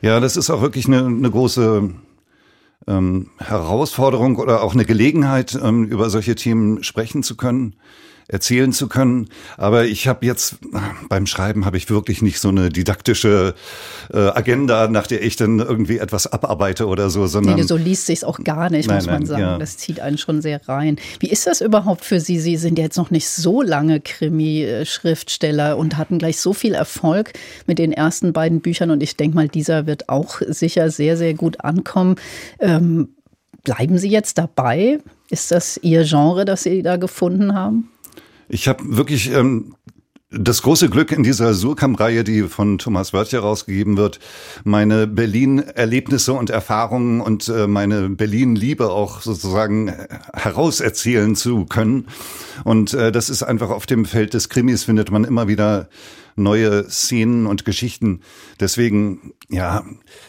Ja, 0.00 0.20
das 0.20 0.36
ist 0.36 0.50
auch 0.50 0.62
wirklich 0.62 0.86
eine, 0.86 1.04
eine 1.06 1.30
große 1.30 1.90
ähm, 2.86 3.30
Herausforderung 3.38 4.36
oder 4.36 4.62
auch 4.62 4.74
eine 4.74 4.84
Gelegenheit, 4.84 5.58
ähm, 5.62 5.84
über 5.84 6.10
solche 6.10 6.34
Themen 6.34 6.82
sprechen 6.82 7.22
zu 7.22 7.36
können 7.36 7.76
erzählen 8.28 8.72
zu 8.72 8.88
können. 8.88 9.28
Aber 9.56 9.84
ich 9.84 10.08
habe 10.08 10.24
jetzt 10.26 10.56
beim 11.08 11.26
Schreiben 11.26 11.64
habe 11.64 11.76
ich 11.76 11.90
wirklich 11.90 12.22
nicht 12.22 12.40
so 12.40 12.48
eine 12.48 12.70
didaktische 12.70 13.54
äh, 14.12 14.18
Agenda, 14.18 14.88
nach 14.88 15.06
der 15.06 15.22
ich 15.22 15.36
dann 15.36 15.58
irgendwie 15.58 15.98
etwas 15.98 16.26
abarbeite 16.26 16.86
oder 16.86 17.10
so, 17.10 17.26
sondern 17.26 17.56
nee, 17.56 17.62
so 17.62 17.76
liest 17.76 18.06
sich's 18.06 18.24
auch 18.24 18.38
gar 18.42 18.70
nicht, 18.70 18.88
nein, 18.88 18.96
muss 18.96 19.06
man 19.06 19.14
nein, 19.16 19.26
sagen. 19.26 19.42
Ja. 19.42 19.58
Das 19.58 19.76
zieht 19.76 20.00
einen 20.00 20.18
schon 20.18 20.42
sehr 20.42 20.66
rein. 20.68 20.96
Wie 21.20 21.30
ist 21.30 21.46
das 21.46 21.60
überhaupt 21.60 22.04
für 22.04 22.20
Sie? 22.20 22.38
Sie 22.38 22.56
sind 22.56 22.78
ja 22.78 22.84
jetzt 22.84 22.96
noch 22.96 23.10
nicht 23.10 23.28
so 23.28 23.62
lange 23.62 24.00
Krimi-Schriftsteller 24.00 25.76
und 25.76 25.96
hatten 25.96 26.18
gleich 26.18 26.38
so 26.38 26.52
viel 26.52 26.74
Erfolg 26.74 27.32
mit 27.66 27.78
den 27.78 27.92
ersten 27.92 28.32
beiden 28.32 28.60
Büchern 28.60 28.90
und 28.90 29.02
ich 29.02 29.16
denke 29.16 29.36
mal, 29.36 29.48
dieser 29.48 29.86
wird 29.86 30.08
auch 30.08 30.40
sicher 30.46 30.90
sehr 30.90 31.16
sehr 31.16 31.34
gut 31.34 31.60
ankommen. 31.64 32.16
Ähm, 32.58 33.10
bleiben 33.64 33.98
Sie 33.98 34.08
jetzt 34.08 34.38
dabei? 34.38 34.98
Ist 35.30 35.50
das 35.50 35.78
Ihr 35.82 36.04
Genre, 36.04 36.44
das 36.44 36.64
Sie 36.64 36.82
da 36.82 36.96
gefunden 36.96 37.54
haben? 37.54 37.91
Ich 38.54 38.68
habe 38.68 38.98
wirklich 38.98 39.32
ähm, 39.32 39.76
das 40.28 40.60
große 40.60 40.90
Glück 40.90 41.10
in 41.10 41.22
dieser 41.22 41.54
Surkamp-Reihe, 41.54 42.22
die 42.22 42.42
von 42.42 42.76
Thomas 42.76 43.14
Wörth 43.14 43.32
herausgegeben 43.32 43.96
wird, 43.96 44.20
meine 44.62 45.06
Berlin-Erlebnisse 45.06 46.34
und 46.34 46.50
Erfahrungen 46.50 47.22
und 47.22 47.48
äh, 47.48 47.66
meine 47.66 48.10
Berlin-Liebe 48.10 48.90
auch 48.90 49.22
sozusagen 49.22 49.88
äh, 49.88 50.06
herauserzählen 50.34 51.34
zu 51.34 51.64
können. 51.64 52.08
Und 52.62 52.92
äh, 52.92 53.10
das 53.10 53.30
ist 53.30 53.42
einfach 53.42 53.70
auf 53.70 53.86
dem 53.86 54.04
Feld 54.04 54.34
des 54.34 54.50
Krimis 54.50 54.84
findet 54.84 55.10
man 55.10 55.24
immer 55.24 55.48
wieder 55.48 55.88
neue 56.36 56.88
Szenen 56.88 57.46
und 57.46 57.64
Geschichten. 57.64 58.20
Deswegen, 58.60 59.32
ja, 59.48 59.84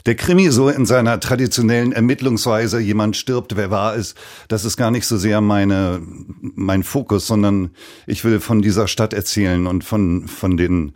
der 0.06 0.16
Krimi 0.16 0.50
so 0.50 0.70
in 0.70 0.86
seiner 0.86 1.20
traditionellen 1.20 1.92
Ermittlungsweise, 1.92 2.80
jemand 2.80 3.16
stirbt, 3.16 3.56
wer 3.56 3.72
war 3.72 3.96
es, 3.96 4.16
das 4.48 4.66
ist 4.66 4.78
gar 4.78 4.92
nicht 4.92 5.06
so 5.06 5.18
sehr 5.18 5.42
meine, 5.42 6.02
mein 6.42 6.84
Fokus, 6.84 7.28
sondern 7.28 7.72
ich 8.08 8.24
will 8.24 8.40
von 8.40 8.62
dieser 8.62 8.88
Stadt 8.88 9.14
erzählen 9.14 9.68
und 9.68 9.84
von, 9.84 10.28
von 10.28 10.58
den 10.58 10.94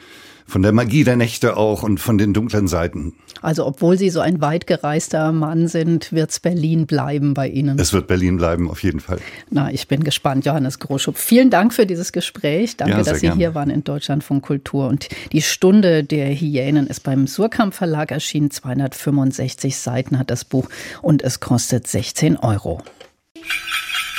von 0.48 0.62
der 0.62 0.72
Magie 0.72 1.04
der 1.04 1.18
Nächte 1.18 1.58
auch 1.58 1.84
und 1.84 2.00
von 2.00 2.18
den 2.18 2.34
dunklen 2.34 2.68
Seiten. 2.68 3.14
Also 3.42 3.66
obwohl 3.66 3.98
Sie 3.98 4.10
so 4.10 4.22
ein 4.22 4.42
weit 4.42 4.66
gereister 4.66 5.32
Mann 5.32 5.68
sind, 5.68 6.12
wird 6.12 6.32
es 6.32 6.40
Berlin 6.40 6.88
bleiben 6.88 7.34
bei 7.34 7.50
Ihnen. 7.50 7.78
Es 7.78 7.94
wird 7.94 8.08
Berlin 8.08 8.38
bleiben, 8.38 8.70
auf 8.70 8.82
jeden 8.82 9.00
Fall. 9.00 9.20
Na, 9.50 9.72
ich 9.72 9.88
bin 9.88 10.04
gespannt, 10.04 10.46
Johannes 10.46 10.80
Groschub. 10.80 11.18
Vielen 11.18 11.50
Dank 11.50 11.74
für 11.74 11.86
dieses 11.86 12.12
Gespräch. 12.12 12.78
Danke, 12.78 12.98
ja, 12.98 13.04
dass 13.04 13.20
Sie 13.20 13.28
gern. 13.28 13.38
hier 13.38 13.56
waren 13.56 13.70
in 13.70 13.84
Deutschland 13.84 14.24
von 14.24 14.42
Kultur. 14.42 14.88
Und 14.88 15.10
die 15.34 15.42
Stunde 15.42 16.04
der 16.04 16.34
Hyänen 16.34 16.88
ist 16.88 17.04
beim 17.04 17.28
Surkamp 17.28 17.74
Verlag 17.74 18.12
erschienen. 18.12 18.50
265 18.50 19.78
Seiten 19.78 20.18
hat 20.18 20.32
das 20.32 20.46
Buch 20.46 20.70
und 21.02 21.22
es 21.22 21.40
kostet 21.40 21.88
16 21.88 22.38
Euro. 22.38 22.82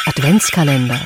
Adventskalender. 0.07 1.01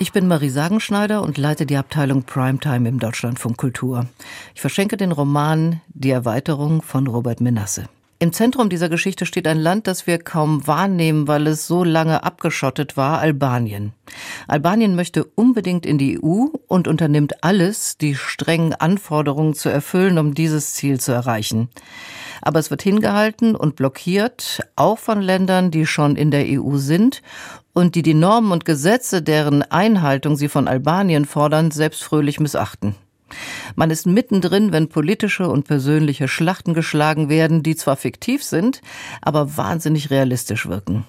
Ich 0.00 0.10
bin 0.10 0.26
Marie 0.26 0.48
Sagenschneider 0.48 1.22
und 1.22 1.38
leite 1.38 1.66
die 1.66 1.76
Abteilung 1.76 2.24
Primetime 2.24 2.88
im 2.88 2.98
Deutschlandfunk 2.98 3.56
Kultur. 3.56 4.06
Ich 4.52 4.60
verschenke 4.60 4.96
den 4.96 5.12
Roman 5.12 5.80
Die 5.88 6.10
Erweiterung 6.10 6.82
von 6.82 7.06
Robert 7.06 7.40
Menasse. 7.40 7.84
Im 8.18 8.32
Zentrum 8.32 8.68
dieser 8.70 8.88
Geschichte 8.88 9.24
steht 9.24 9.46
ein 9.46 9.58
Land, 9.58 9.86
das 9.86 10.08
wir 10.08 10.18
kaum 10.18 10.66
wahrnehmen, 10.66 11.28
weil 11.28 11.46
es 11.46 11.68
so 11.68 11.84
lange 11.84 12.24
abgeschottet 12.24 12.96
war, 12.96 13.20
Albanien. 13.20 13.92
Albanien 14.48 14.96
möchte 14.96 15.24
unbedingt 15.24 15.86
in 15.86 15.98
die 15.98 16.18
EU 16.20 16.46
und 16.66 16.88
unternimmt 16.88 17.44
alles, 17.44 17.96
die 17.96 18.16
strengen 18.16 18.74
Anforderungen 18.74 19.54
zu 19.54 19.68
erfüllen, 19.68 20.18
um 20.18 20.34
dieses 20.34 20.74
Ziel 20.74 20.98
zu 20.98 21.12
erreichen. 21.12 21.68
Aber 22.42 22.58
es 22.58 22.70
wird 22.70 22.82
hingehalten 22.82 23.54
und 23.54 23.76
blockiert, 23.76 24.60
auch 24.76 24.98
von 24.98 25.20
Ländern, 25.20 25.70
die 25.70 25.86
schon 25.86 26.16
in 26.16 26.30
der 26.30 26.44
EU 26.46 26.76
sind 26.76 27.22
und 27.72 27.94
die 27.94 28.02
die 28.02 28.14
Normen 28.14 28.52
und 28.52 28.64
Gesetze, 28.64 29.22
deren 29.22 29.62
Einhaltung 29.62 30.36
sie 30.36 30.48
von 30.48 30.68
Albanien 30.68 31.24
fordern, 31.24 31.70
selbst 31.70 32.02
fröhlich 32.04 32.40
missachten. 32.40 32.94
Man 33.74 33.90
ist 33.90 34.06
mittendrin, 34.06 34.72
wenn 34.72 34.88
politische 34.88 35.48
und 35.48 35.64
persönliche 35.64 36.28
Schlachten 36.28 36.74
geschlagen 36.74 37.28
werden, 37.28 37.62
die 37.62 37.74
zwar 37.74 37.96
fiktiv 37.96 38.44
sind, 38.44 38.80
aber 39.22 39.56
wahnsinnig 39.56 40.10
realistisch 40.10 40.68
wirken. 40.68 41.04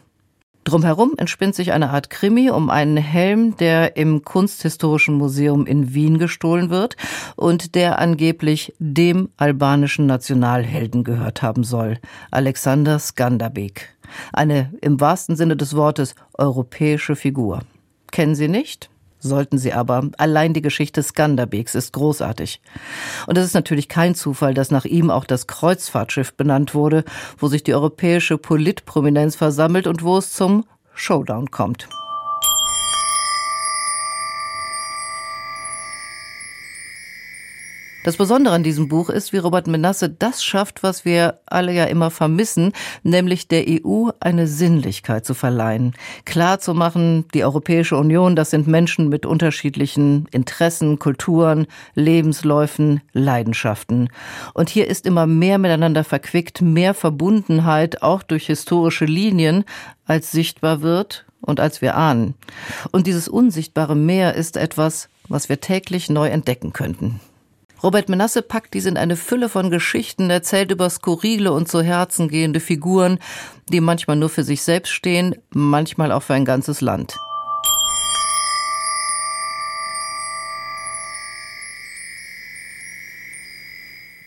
Drumherum 0.65 1.13
entspinnt 1.17 1.53
sich 1.53 1.73
eine 1.73 1.91
Art 1.91 2.09
Krimi 2.09 2.49
um 2.49 2.71
einen 2.71 2.97
Helm, 2.97 3.55
der 3.55 3.97
im 3.97 4.23
Kunsthistorischen 4.23 5.13
Museum 5.13 5.67
in 5.67 5.93
Wien 5.93 6.17
gestohlen 6.17 6.71
wird 6.71 6.97
und 7.35 7.75
der 7.75 7.99
angeblich 7.99 8.73
dem 8.79 9.29
albanischen 9.37 10.07
Nationalhelden 10.07 11.03
gehört 11.03 11.43
haben 11.43 11.63
soll, 11.63 11.99
Alexander 12.31 12.97
Skanderbeg. 12.97 13.95
Eine 14.33 14.73
im 14.81 14.99
wahrsten 14.99 15.35
Sinne 15.35 15.55
des 15.55 15.75
Wortes 15.75 16.15
europäische 16.33 17.15
Figur. 17.15 17.59
Kennen 18.11 18.33
Sie 18.33 18.47
nicht? 18.47 18.89
Sollten 19.25 19.57
Sie 19.57 19.73
aber. 19.73 20.11
Allein 20.19 20.53
die 20.53 20.61
Geschichte 20.61 21.01
Skanderbegs 21.01 21.73
ist 21.73 21.93
großartig. 21.93 22.61
Und 23.25 23.39
es 23.39 23.45
ist 23.45 23.55
natürlich 23.55 23.89
kein 23.89 24.13
Zufall, 24.13 24.53
dass 24.53 24.69
nach 24.69 24.85
ihm 24.85 25.09
auch 25.09 25.25
das 25.25 25.47
Kreuzfahrtschiff 25.47 26.35
benannt 26.35 26.75
wurde, 26.75 27.03
wo 27.39 27.47
sich 27.47 27.63
die 27.63 27.73
europäische 27.73 28.37
Politprominenz 28.37 29.35
versammelt 29.35 29.87
und 29.87 30.03
wo 30.03 30.19
es 30.19 30.31
zum 30.31 30.65
Showdown 30.93 31.49
kommt. 31.49 31.89
Das 38.05 38.17
Besondere 38.17 38.53
an 38.53 38.61
diesem 38.61 38.87
Buch 38.87 39.09
ist, 39.09 39.33
wie 39.33 39.39
Robert 39.39 39.65
Menasse 39.65 40.09
das 40.09 40.43
schafft, 40.43 40.83
was 40.83 41.05
wir 41.05 41.39
alle 41.47 41.73
ja 41.73 41.85
immer 41.85 42.11
vermissen, 42.11 42.71
nämlich 43.01 43.47
der 43.47 43.65
EU 43.67 44.09
eine 44.19 44.45
Sinnlichkeit 44.45 45.25
zu 45.25 45.33
verleihen. 45.33 45.95
Klar 46.23 46.59
zu 46.59 46.75
machen, 46.75 47.25
die 47.33 47.43
Europäische 47.43 47.97
Union, 47.97 48.35
das 48.35 48.51
sind 48.51 48.67
Menschen 48.67 49.09
mit 49.09 49.25
unterschiedlichen 49.25 50.27
Interessen, 50.29 50.99
Kulturen, 50.99 51.65
Lebensläufen, 51.95 53.01
Leidenschaften. 53.13 54.09
Und 54.53 54.69
hier 54.69 54.87
ist 54.87 55.07
immer 55.07 55.25
mehr 55.25 55.57
miteinander 55.57 56.03
verquickt, 56.03 56.61
mehr 56.61 56.93
Verbundenheit, 56.93 58.03
auch 58.03 58.21
durch 58.21 58.45
historische 58.45 59.05
Linien, 59.05 59.63
als 60.05 60.31
sichtbar 60.31 60.83
wird 60.83 61.25
und 61.41 61.59
als 61.59 61.81
wir 61.81 61.95
ahnen. 61.95 62.35
Und 62.91 63.07
dieses 63.07 63.27
unsichtbare 63.27 63.95
Meer 63.95 64.35
ist 64.35 64.57
etwas, 64.57 65.09
was 65.27 65.49
wir 65.49 65.59
täglich 65.59 66.11
neu 66.11 66.27
entdecken 66.27 66.71
könnten. 66.71 67.19
Robert 67.85 68.09
Menasse 68.09 68.41
packt 68.41 68.73
dies 68.73 68.87
in 68.87 68.97
eine 68.97 69.15
Fülle 69.15 69.47
von 69.47 69.69
Geschichten, 69.69 70.31
erzählt 70.31 70.71
über 70.71 70.89
skurrile 70.89 71.51
und 71.51 71.67
zu 71.67 71.83
Herzen 71.83 72.29
gehende 72.29 72.59
Figuren, 72.59 73.19
die 73.69 73.79
manchmal 73.79 74.15
nur 74.15 74.29
für 74.29 74.43
sich 74.43 74.63
selbst 74.63 74.89
stehen, 74.89 75.35
manchmal 75.51 76.11
auch 76.11 76.23
für 76.23 76.33
ein 76.33 76.45
ganzes 76.45 76.81
Land. 76.81 77.15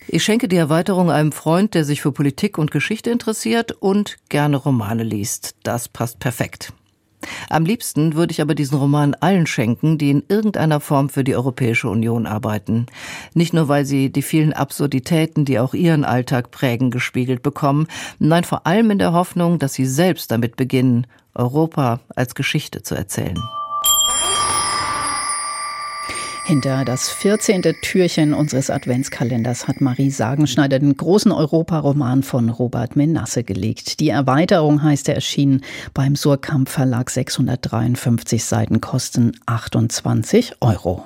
Ich 0.07 0.23
schenke 0.23 0.47
die 0.47 0.55
Erweiterung 0.55 1.11
einem 1.11 1.33
Freund, 1.33 1.73
der 1.73 1.83
sich 1.83 2.01
für 2.01 2.13
Politik 2.13 2.57
und 2.57 2.71
Geschichte 2.71 3.09
interessiert 3.09 3.73
und 3.73 4.15
gerne 4.29 4.55
Romane 4.55 5.03
liest. 5.03 5.57
Das 5.63 5.89
passt 5.89 6.19
perfekt. 6.19 6.71
Am 7.49 7.65
liebsten 7.65 8.15
würde 8.15 8.31
ich 8.31 8.41
aber 8.41 8.55
diesen 8.55 8.77
Roman 8.77 9.15
allen 9.15 9.47
schenken, 9.47 9.97
die 9.97 10.11
in 10.11 10.23
irgendeiner 10.27 10.79
Form 10.79 11.09
für 11.09 11.23
die 11.23 11.35
Europäische 11.35 11.89
Union 11.89 12.25
arbeiten. 12.25 12.85
Nicht 13.33 13.53
nur, 13.53 13.67
weil 13.67 13.85
sie 13.85 14.09
die 14.11 14.21
vielen 14.21 14.53
Absurditäten, 14.53 15.45
die 15.45 15.59
auch 15.59 15.73
ihren 15.73 16.05
Alltag 16.05 16.51
prägen, 16.51 16.91
gespiegelt 16.91 17.43
bekommen, 17.43 17.87
nein, 18.19 18.43
vor 18.43 18.65
allem 18.65 18.91
in 18.91 18.99
der 18.99 19.13
Hoffnung, 19.13 19.59
dass 19.59 19.73
sie 19.73 19.85
selbst 19.85 20.31
damit 20.31 20.55
beginnen, 20.55 21.07
Europa 21.35 21.99
als 22.15 22.35
Geschichte 22.35 22.83
zu 22.83 22.95
erzählen. 22.95 23.37
Hinter 26.49 26.83
das 26.83 27.11
14. 27.11 27.61
Türchen 27.83 28.33
unseres 28.33 28.71
Adventskalenders 28.71 29.67
hat 29.67 29.81
Marie 29.81 30.09
Sagenschneider 30.09 30.79
den 30.79 30.97
großen 30.97 31.31
Europaroman 31.31 32.23
von 32.23 32.49
Robert 32.49 32.95
Menasse 32.95 33.43
gelegt. 33.43 33.99
Die 33.99 34.09
Erweiterung 34.09 34.81
heißt 34.81 35.09
er 35.09 35.13
erschienen 35.13 35.61
beim 35.93 36.15
Surkamp 36.15 36.67
Verlag 36.67 37.11
653 37.11 38.43
Seiten 38.43 38.81
kosten 38.81 39.33
28 39.45 40.53
Euro. 40.59 41.05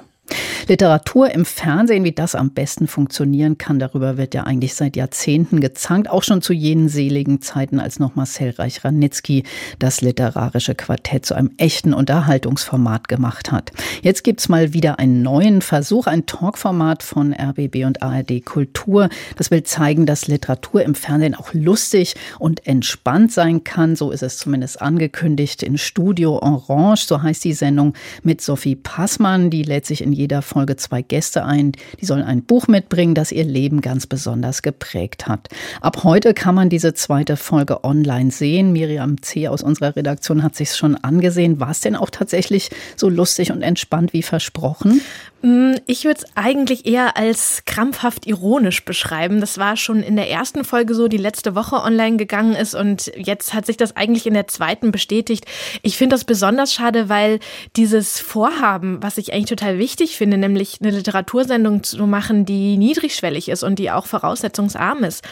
Literatur 0.67 1.31
im 1.31 1.45
Fernsehen, 1.45 2.03
wie 2.03 2.11
das 2.11 2.35
am 2.35 2.51
besten 2.51 2.87
funktionieren 2.87 3.57
kann, 3.57 3.79
darüber 3.79 4.17
wird 4.17 4.33
ja 4.33 4.43
eigentlich 4.43 4.75
seit 4.75 4.95
Jahrzehnten 4.95 5.59
gezankt, 5.59 6.09
auch 6.09 6.23
schon 6.23 6.41
zu 6.41 6.53
jenen 6.53 6.89
seligen 6.89 7.41
Zeiten, 7.41 7.79
als 7.79 7.99
noch 7.99 8.15
Marcel 8.15 8.51
Reich-Ranitzky 8.51 9.43
das 9.79 10.01
literarische 10.01 10.75
Quartett 10.75 11.25
zu 11.25 11.35
einem 11.35 11.51
echten 11.57 11.93
Unterhaltungsformat 11.93 13.07
gemacht 13.07 13.51
hat. 13.51 13.71
Jetzt 14.01 14.23
gibt's 14.23 14.49
mal 14.49 14.73
wieder 14.73 14.99
einen 14.99 15.21
neuen 15.21 15.61
Versuch, 15.61 16.07
ein 16.07 16.25
Talkformat 16.25 17.03
von 17.03 17.33
RBB 17.33 17.85
und 17.85 18.01
ARD 18.01 18.45
Kultur. 18.45 19.09
Das 19.35 19.51
will 19.51 19.63
zeigen, 19.63 20.05
dass 20.05 20.27
Literatur 20.27 20.83
im 20.83 20.95
Fernsehen 20.95 21.35
auch 21.35 21.53
lustig 21.53 22.15
und 22.39 22.65
entspannt 22.65 23.31
sein 23.31 23.63
kann. 23.63 23.95
So 23.95 24.11
ist 24.11 24.23
es 24.23 24.37
zumindest 24.37 24.81
angekündigt 24.81 25.63
in 25.63 25.77
Studio 25.77 26.39
Orange, 26.39 27.05
so 27.05 27.21
heißt 27.21 27.43
die 27.43 27.53
Sendung 27.53 27.93
mit 28.23 28.41
Sophie 28.41 28.75
Passmann. 28.75 29.49
Die 29.49 29.63
lädt 29.63 29.85
sich 29.85 30.01
in 30.01 30.13
jeder 30.23 30.41
Folge 30.41 30.77
zwei 30.77 31.01
Gäste 31.01 31.43
ein. 31.43 31.73
Die 31.99 32.05
sollen 32.05 32.23
ein 32.23 32.43
Buch 32.43 32.67
mitbringen, 32.67 33.13
das 33.13 33.33
ihr 33.33 33.43
Leben 33.43 33.81
ganz 33.81 34.07
besonders 34.07 34.61
geprägt 34.61 35.27
hat. 35.27 35.49
Ab 35.81 36.05
heute 36.05 36.33
kann 36.33 36.55
man 36.55 36.69
diese 36.69 36.93
zweite 36.93 37.35
Folge 37.35 37.83
online 37.83 38.31
sehen. 38.31 38.71
Miriam 38.71 39.21
C. 39.21 39.49
aus 39.49 39.61
unserer 39.63 39.97
Redaktion 39.97 40.41
hat 40.41 40.55
sich 40.55 40.75
schon 40.75 40.95
angesehen. 40.95 41.59
War 41.59 41.71
es 41.71 41.81
denn 41.81 41.97
auch 41.97 42.09
tatsächlich 42.09 42.69
so 42.95 43.09
lustig 43.09 43.51
und 43.51 43.61
entspannt 43.63 44.13
wie 44.13 44.23
versprochen? 44.23 45.01
Mm, 45.43 45.73
ich 45.87 46.05
würde 46.05 46.21
es 46.21 46.37
eigentlich 46.37 46.85
eher 46.85 47.17
als 47.17 47.63
krampfhaft 47.65 48.25
ironisch 48.25 48.85
beschreiben. 48.85 49.41
Das 49.41 49.57
war 49.57 49.75
schon 49.75 50.01
in 50.01 50.15
der 50.15 50.29
ersten 50.29 50.63
Folge 50.63 50.95
so, 50.95 51.09
die 51.09 51.17
letzte 51.17 51.53
Woche 51.53 51.75
online 51.75 52.15
gegangen 52.15 52.55
ist 52.55 52.73
und 52.73 53.11
jetzt 53.17 53.53
hat 53.53 53.65
sich 53.65 53.75
das 53.75 53.97
eigentlich 53.97 54.25
in 54.25 54.35
der 54.35 54.47
zweiten 54.47 54.93
bestätigt. 54.93 55.45
Ich 55.81 55.97
finde 55.97 56.13
das 56.13 56.23
besonders 56.23 56.73
schade, 56.73 57.09
weil 57.09 57.41
dieses 57.75 58.21
Vorhaben, 58.21 59.03
was 59.03 59.17
ich 59.17 59.33
eigentlich 59.33 59.49
total 59.49 59.79
wichtig 59.79 60.15
finde, 60.15 60.37
nämlich 60.37 60.77
eine 60.81 60.91
Literatursendung 60.91 61.83
zu 61.83 62.07
machen, 62.07 62.45
die 62.45 62.77
niedrigschwellig 62.77 63.49
ist 63.49 63.63
und 63.63 63.79
die 63.79 63.91
auch 63.91 64.05
voraussetzungsarm 64.05 65.03
ist, 65.03 65.25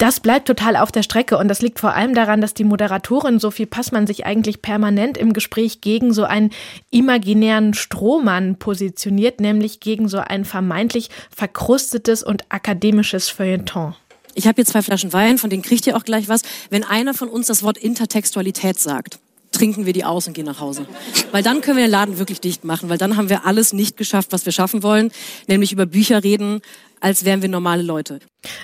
das 0.00 0.18
bleibt 0.18 0.46
total 0.46 0.76
auf 0.76 0.90
der 0.90 1.02
Strecke 1.02 1.36
und 1.36 1.48
das 1.48 1.60
liegt 1.60 1.78
vor 1.78 1.94
allem 1.94 2.14
daran, 2.14 2.40
dass 2.40 2.54
die 2.54 2.64
Moderatorin 2.64 3.38
Sophie 3.38 3.66
Passmann 3.66 4.06
sich 4.06 4.24
eigentlich 4.24 4.62
permanent 4.62 5.18
im 5.18 5.34
Gespräch 5.34 5.82
gegen 5.82 6.14
so 6.14 6.24
einen 6.24 6.50
imaginären 6.90 7.74
Strohmann 7.74 8.56
positioniert, 8.56 9.40
nämlich 9.40 9.78
gegen 9.78 10.08
so 10.08 10.18
ein 10.18 10.46
vermeintlich 10.46 11.10
verkrustetes 11.30 12.22
und 12.22 12.44
akademisches 12.48 13.28
Feuilleton. 13.28 13.94
Ich 14.34 14.46
habe 14.46 14.56
hier 14.56 14.64
zwei 14.64 14.80
Flaschen 14.80 15.12
Wein, 15.12 15.36
von 15.36 15.50
denen 15.50 15.62
kriegt 15.62 15.86
ihr 15.86 15.94
auch 15.94 16.04
gleich 16.04 16.30
was. 16.30 16.42
Wenn 16.70 16.82
einer 16.82 17.12
von 17.12 17.28
uns 17.28 17.48
das 17.48 17.62
Wort 17.62 17.76
Intertextualität 17.76 18.78
sagt, 18.78 19.18
trinken 19.52 19.84
wir 19.84 19.92
die 19.92 20.04
aus 20.04 20.26
und 20.26 20.32
gehen 20.32 20.46
nach 20.46 20.60
Hause. 20.60 20.86
Weil 21.32 21.42
dann 21.42 21.60
können 21.60 21.76
wir 21.76 21.84
den 21.84 21.90
Laden 21.90 22.18
wirklich 22.18 22.40
dicht 22.40 22.64
machen, 22.64 22.88
weil 22.88 22.96
dann 22.96 23.18
haben 23.18 23.28
wir 23.28 23.44
alles 23.44 23.74
nicht 23.74 23.98
geschafft, 23.98 24.32
was 24.32 24.46
wir 24.46 24.52
schaffen 24.52 24.82
wollen, 24.82 25.10
nämlich 25.48 25.72
über 25.72 25.84
Bücher 25.84 26.24
reden, 26.24 26.62
als 27.00 27.24
wären 27.24 27.42
wir 27.42 27.48
normale 27.48 27.82
Leute. 27.82 28.20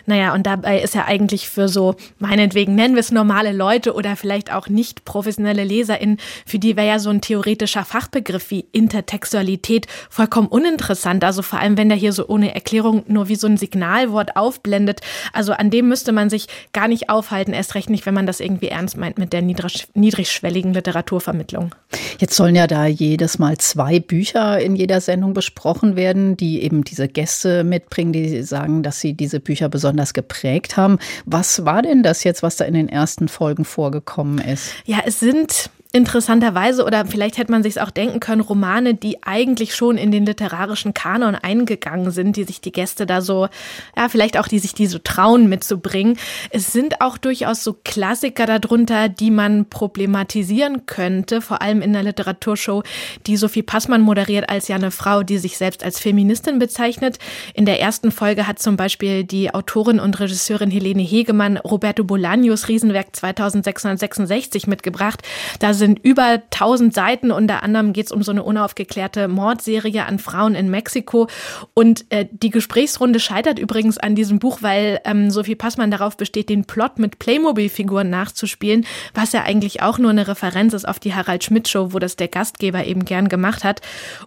Naja, 0.07 0.33
und 0.35 0.47
dabei 0.47 0.81
ist 0.81 0.95
ja 0.95 1.05
eigentlich 1.05 1.49
für 1.49 1.69
so, 1.69 1.97
meinetwegen 2.19 2.75
nennen 2.75 2.95
wir 2.95 3.01
es 3.01 3.13
normale 3.13 3.53
Leute 3.53 3.95
oder 3.95 4.17
vielleicht 4.17 4.51
auch 4.51 4.69
nicht 4.69 5.05
professionelle 5.05 5.65
LeserInnen, 5.65 6.19
für 6.47 6.59
die 6.59 6.77
wäre 6.77 6.87
ja 6.87 6.99
so 6.99 7.11
ein 7.11 7.21
theoretischer 7.21 7.85
Fachbegriff 7.85 8.51
wie 8.51 8.67
Intertextualität 8.73 9.87
vollkommen 10.09 10.49
uninteressant. 10.49 11.25
Also 11.25 11.43
vor 11.43 11.61
allem, 11.61 11.77
wenn 11.77 11.91
der 11.91 11.99
hier 11.99 12.13
so 12.13 12.27
ohne 12.27 12.55
Erklärung 12.55 13.05
nur 13.07 13.29
wie 13.29 13.37
so 13.37 13.47
ein 13.47 13.59
Signalwort 13.59 14.37
aufblendet. 14.37 15.01
Also 15.33 15.53
an 15.53 15.71
dem 15.71 15.89
müsste 15.89 16.13
man 16.13 16.31
sich 16.31 16.47
gar 16.73 16.89
nicht 16.89 17.11
aufhalten, 17.11 17.53
erst 17.53 17.75
recht 17.75 17.91
nicht, 17.91 18.07
wenn 18.07 18.15
man 18.15 18.27
das 18.27 18.41
irgendwie 18.41 18.69
ernst 18.69 18.97
meint 18.97 19.19
mit 19.19 19.33
der 19.35 19.43
niedrig, 19.43 19.89
niedrigschwelligen 19.95 20.73
Literaturvermittlung. 20.73 21.75
Jetzt 22.19 22.37
sollen 22.37 22.55
ja 22.55 22.67
da 22.67 22.87
jedes 22.87 23.39
Mal 23.39 23.59
zwei 23.59 24.01
Bücher 24.01 24.59
in 24.59 24.75
jeder 24.75 25.03
Sendung 25.03 25.35
besprochen 25.35 25.97
werden, 25.97 26.37
die 26.37 26.63
eben 26.63 26.83
diese 26.83 27.09
Gäste 27.09 27.63
mitbringen, 27.63 28.13
die 28.13 28.26
sagen, 28.43 28.83
dass 28.83 29.01
sie 29.01 29.15
diese 29.15 29.41
Bücher 29.41 29.69
besonders 29.69 30.15
geprägt 30.15 30.77
haben. 30.77 30.99
Was 31.25 31.65
war 31.65 31.83
denn 31.83 32.03
das 32.03 32.25
jetzt, 32.25 32.43
was 32.43 32.57
da 32.57 32.65
in 32.65 32.75
den 32.75 32.89
ersten 32.89 33.29
Folgen 33.29 33.65
vorgekommen 33.65 34.39
ist? 34.39 34.73
Ja, 34.85 34.99
es 35.05 35.21
sind 35.21 35.71
interessanterweise, 35.97 36.85
oder 36.85 37.07
vielleicht 37.07 37.39
hätte 37.39 37.51
man 37.51 37.63
sich 37.63 37.81
auch 37.81 37.91
denken 37.91 38.21
können, 38.21 38.43
Romane, 38.43 38.95
die 38.95 39.23
eigentlich 39.25 39.75
schon 39.75 39.97
in 39.97 40.13
den 40.13 40.27
literarischen 40.27 40.95
Kanon 40.95 41.35
eingegangen 41.35 42.11
sind, 42.11 42.37
die 42.37 42.45
sich 42.45 42.61
die 42.61 42.71
Gäste 42.71 43.07
da 43.07 43.23
so, 43.23 43.49
ja, 43.97 44.09
vielleicht 44.09 44.39
auch 44.39 44.47
die 44.47 44.59
sich 44.59 44.75
die 44.75 44.87
so 44.87 44.99
trauen 44.99 45.49
mitzubringen. 45.49 46.19
Es 46.51 46.73
sind 46.73 47.01
auch 47.01 47.17
durchaus 47.17 47.65
so 47.65 47.77
Klassiker 47.83 48.47
darunter, 48.47 49.09
die 49.09 49.31
man 49.31 49.69
problematisieren 49.71 50.85
könnte, 50.85 51.41
vor 51.41 51.63
allem 51.63 51.81
in 51.81 51.95
der 51.95 52.03
Literaturshow, 52.03 52.83
die 53.27 53.39
Sophie 53.39 53.63
Passmann 53.63 54.03
moderiert 54.03 54.51
als 54.51 54.69
ja 54.69 54.77
eine 54.77 54.91
Frau, 54.91 55.23
die 55.23 55.39
sich 55.39 55.57
selbst 55.57 55.83
als 55.83 55.99
Feministin 55.99 56.59
bezeichnet. 56.59 57.19
In 57.55 57.65
der 57.65 57.81
ersten 57.81 58.13
Folge 58.13 58.47
hat 58.47 58.59
zum 58.59 58.77
Beispiel 58.77 59.25
die 59.25 59.55
Autorin 59.55 59.99
und 59.99 60.21
Regisseurin 60.21 60.71
Helene 60.71 61.03
Hegemann 61.03 61.57
Roberto 61.57 62.03
Bolaños 62.03 62.69
Riesenwerk 62.69 63.17
2666 63.17 64.67
mitgebracht. 64.67 65.23
Da 65.59 65.73
sind 65.73 65.86
sind 65.87 66.05
über 66.05 66.43
1000 66.53 66.93
Seiten. 66.93 67.31
Unter 67.31 67.63
anderem 67.63 67.93
geht 67.93 68.07
es 68.07 68.13
um 68.13 68.23
so 68.23 68.33
eine 68.33 68.43
unaufgeklärte 68.43 69.29
Mordserie 69.29 70.05
an 70.05 70.19
Frauen 70.19 70.57
in 70.57 70.69
Mexiko. 70.69 71.29
Und 71.75 72.07
äh, 72.11 72.27
die 72.31 72.51
Gesprächsrunde 72.51 73.21
scheitert 73.21 73.61
übrigens 73.61 73.97
an 73.97 74.17
diesem 74.17 74.41
Buch, 74.41 74.59
weil 74.63 75.01
ähm, 75.05 75.31
Sophie 75.31 75.55
Passmann 75.55 75.93
darauf 75.93 76.17
besteht, 76.17 76.49
den 76.49 76.65
Plot 76.65 76.99
mit 76.99 77.21
Playmobil-Figuren 77.21 78.11
nachzuspielen, 78.11 78.85
was 79.15 79.33
ja 79.33 79.45
eigentlich 79.45 79.81
auch 79.81 79.99
nur 79.99 80.11
eine 80.11 80.27
Referenz 80.27 80.75
ist 80.75 80.89
auf 80.89 80.99
die 80.99 81.15
Harald 81.15 81.45
Schmidt-Show, 81.45 81.93
wo 81.93 82.01
das 82.01 82.17
der 82.17 82.29
Gastgeber 82.29 82.85
eben 82.85 83.05
gern 83.05 83.29
gemacht 83.29 83.63
hat. 83.63 83.81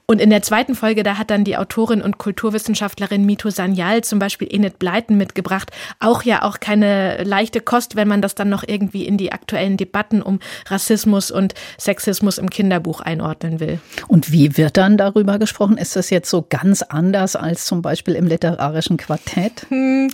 Und 0.06 0.22
in 0.22 0.30
der 0.30 0.42
zweiten 0.42 0.75
Folge, 0.75 1.04
da 1.04 1.18
hat 1.18 1.30
dann 1.30 1.44
die 1.44 1.58
Autorin 1.58 2.01
und 2.01 2.18
Kulturwissenschaftlerin 2.18 3.25
Mito 3.25 3.50
Sanyal 3.50 4.04
zum 4.06 4.20
Beispiel 4.20 4.48
Enid 4.50 4.80
Blyton 4.80 5.18
mitgebracht. 5.18 5.72
Auch 6.00 6.24
ja 6.24 6.44
auch 6.44 6.62
keine 6.62 7.24
leichte 7.24 7.60
Kost, 7.60 7.98
wenn 7.98 8.08
man 8.08 8.22
das 8.22 8.36
dann 8.36 8.48
noch 8.48 8.63
irgendwie 8.66 9.06
in 9.06 9.18
die 9.18 9.34
aktuellen 9.34 9.75
Debatten 9.75 10.22
um 10.22 10.39
Rassismus 10.68 11.32
und 11.32 11.49
und 11.50 11.82
Sexismus 11.82 12.38
im 12.38 12.50
Kinderbuch 12.50 13.01
einordnen 13.01 13.60
will. 13.60 13.79
Und 14.08 14.32
wie 14.32 14.58
wird 14.58 14.77
dann 14.77 14.98
darüber 14.98 15.39
gesprochen? 15.39 15.77
Ist 15.77 15.96
das 15.96 16.10
jetzt 16.10 16.29
so 16.29 16.46
ganz 16.48 16.82
anders 16.82 17.36
als 17.36 17.65
zum 17.65 17.82
Beispiel 17.82 18.15
im 18.15 18.27
literarischen 18.27 18.98
Quartett? 18.98 19.65
Hm. 19.70 20.12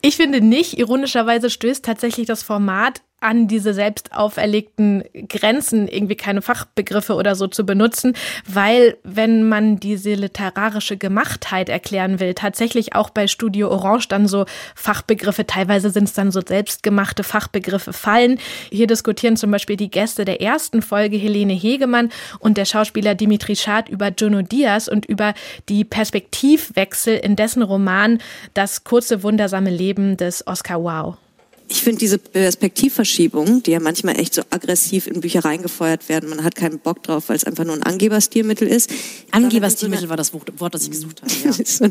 Ich 0.00 0.16
finde 0.16 0.40
nicht. 0.40 0.78
Ironischerweise 0.78 1.50
stößt 1.50 1.84
tatsächlich 1.84 2.26
das 2.26 2.42
Format 2.42 3.02
an 3.22 3.48
diese 3.48 3.74
selbst 3.74 4.12
auferlegten 4.12 5.04
Grenzen 5.28 5.88
irgendwie 5.88 6.16
keine 6.16 6.42
Fachbegriffe 6.42 7.14
oder 7.14 7.34
so 7.34 7.46
zu 7.46 7.64
benutzen, 7.64 8.14
weil 8.46 8.96
wenn 9.04 9.48
man 9.48 9.78
diese 9.78 10.14
literarische 10.14 10.96
Gemachtheit 10.96 11.68
erklären 11.68 12.20
will, 12.20 12.34
tatsächlich 12.34 12.94
auch 12.94 13.10
bei 13.10 13.26
Studio 13.26 13.70
Orange 13.70 14.08
dann 14.08 14.26
so 14.26 14.46
Fachbegriffe, 14.74 15.46
teilweise 15.46 15.90
sind 15.90 16.04
es 16.04 16.14
dann 16.14 16.30
so 16.30 16.40
selbstgemachte 16.46 17.24
Fachbegriffe 17.24 17.92
fallen. 17.92 18.38
Hier 18.70 18.86
diskutieren 18.86 19.36
zum 19.36 19.50
Beispiel 19.50 19.76
die 19.76 19.90
Gäste 19.90 20.24
der 20.24 20.40
ersten 20.40 20.82
Folge 20.82 21.16
Helene 21.16 21.52
Hegemann 21.52 22.10
und 22.38 22.56
der 22.56 22.64
Schauspieler 22.64 23.14
Dimitri 23.14 23.56
Schad 23.56 23.88
über 23.88 24.10
Juno 24.16 24.42
Diaz 24.42 24.88
und 24.88 25.06
über 25.06 25.34
die 25.68 25.84
Perspektivwechsel 25.84 27.16
in 27.16 27.36
dessen 27.36 27.62
Roman 27.62 28.18
Das 28.54 28.84
kurze 28.84 29.22
wundersame 29.22 29.70
Leben 29.70 30.16
des 30.16 30.46
Oscar 30.46 30.82
Wow 30.82 31.16
ich 31.72 31.82
finde 31.82 32.00
diese 32.00 32.18
Perspektivverschiebung, 32.18 33.62
die 33.62 33.70
ja 33.70 33.80
manchmal 33.80 34.20
echt 34.20 34.34
so 34.34 34.42
aggressiv 34.50 35.06
in 35.06 35.20
Bücher 35.20 35.42
reingefeuert 35.44 36.08
werden, 36.10 36.28
man 36.28 36.44
hat 36.44 36.54
keinen 36.54 36.78
Bock 36.78 37.02
drauf, 37.02 37.28
weil 37.28 37.36
es 37.36 37.44
einfach 37.44 37.64
nur 37.64 37.74
ein 37.74 37.82
Angeberstilmittel 37.82 38.68
ist. 38.68 38.90
Angeberstilmittel 39.30 40.10
war 40.10 40.18
das 40.18 40.34
Wort, 40.34 40.74
das 40.74 40.84
ich 40.84 40.90
gesucht 40.90 41.22
habe. 41.22 41.32
Ja. 41.42 41.88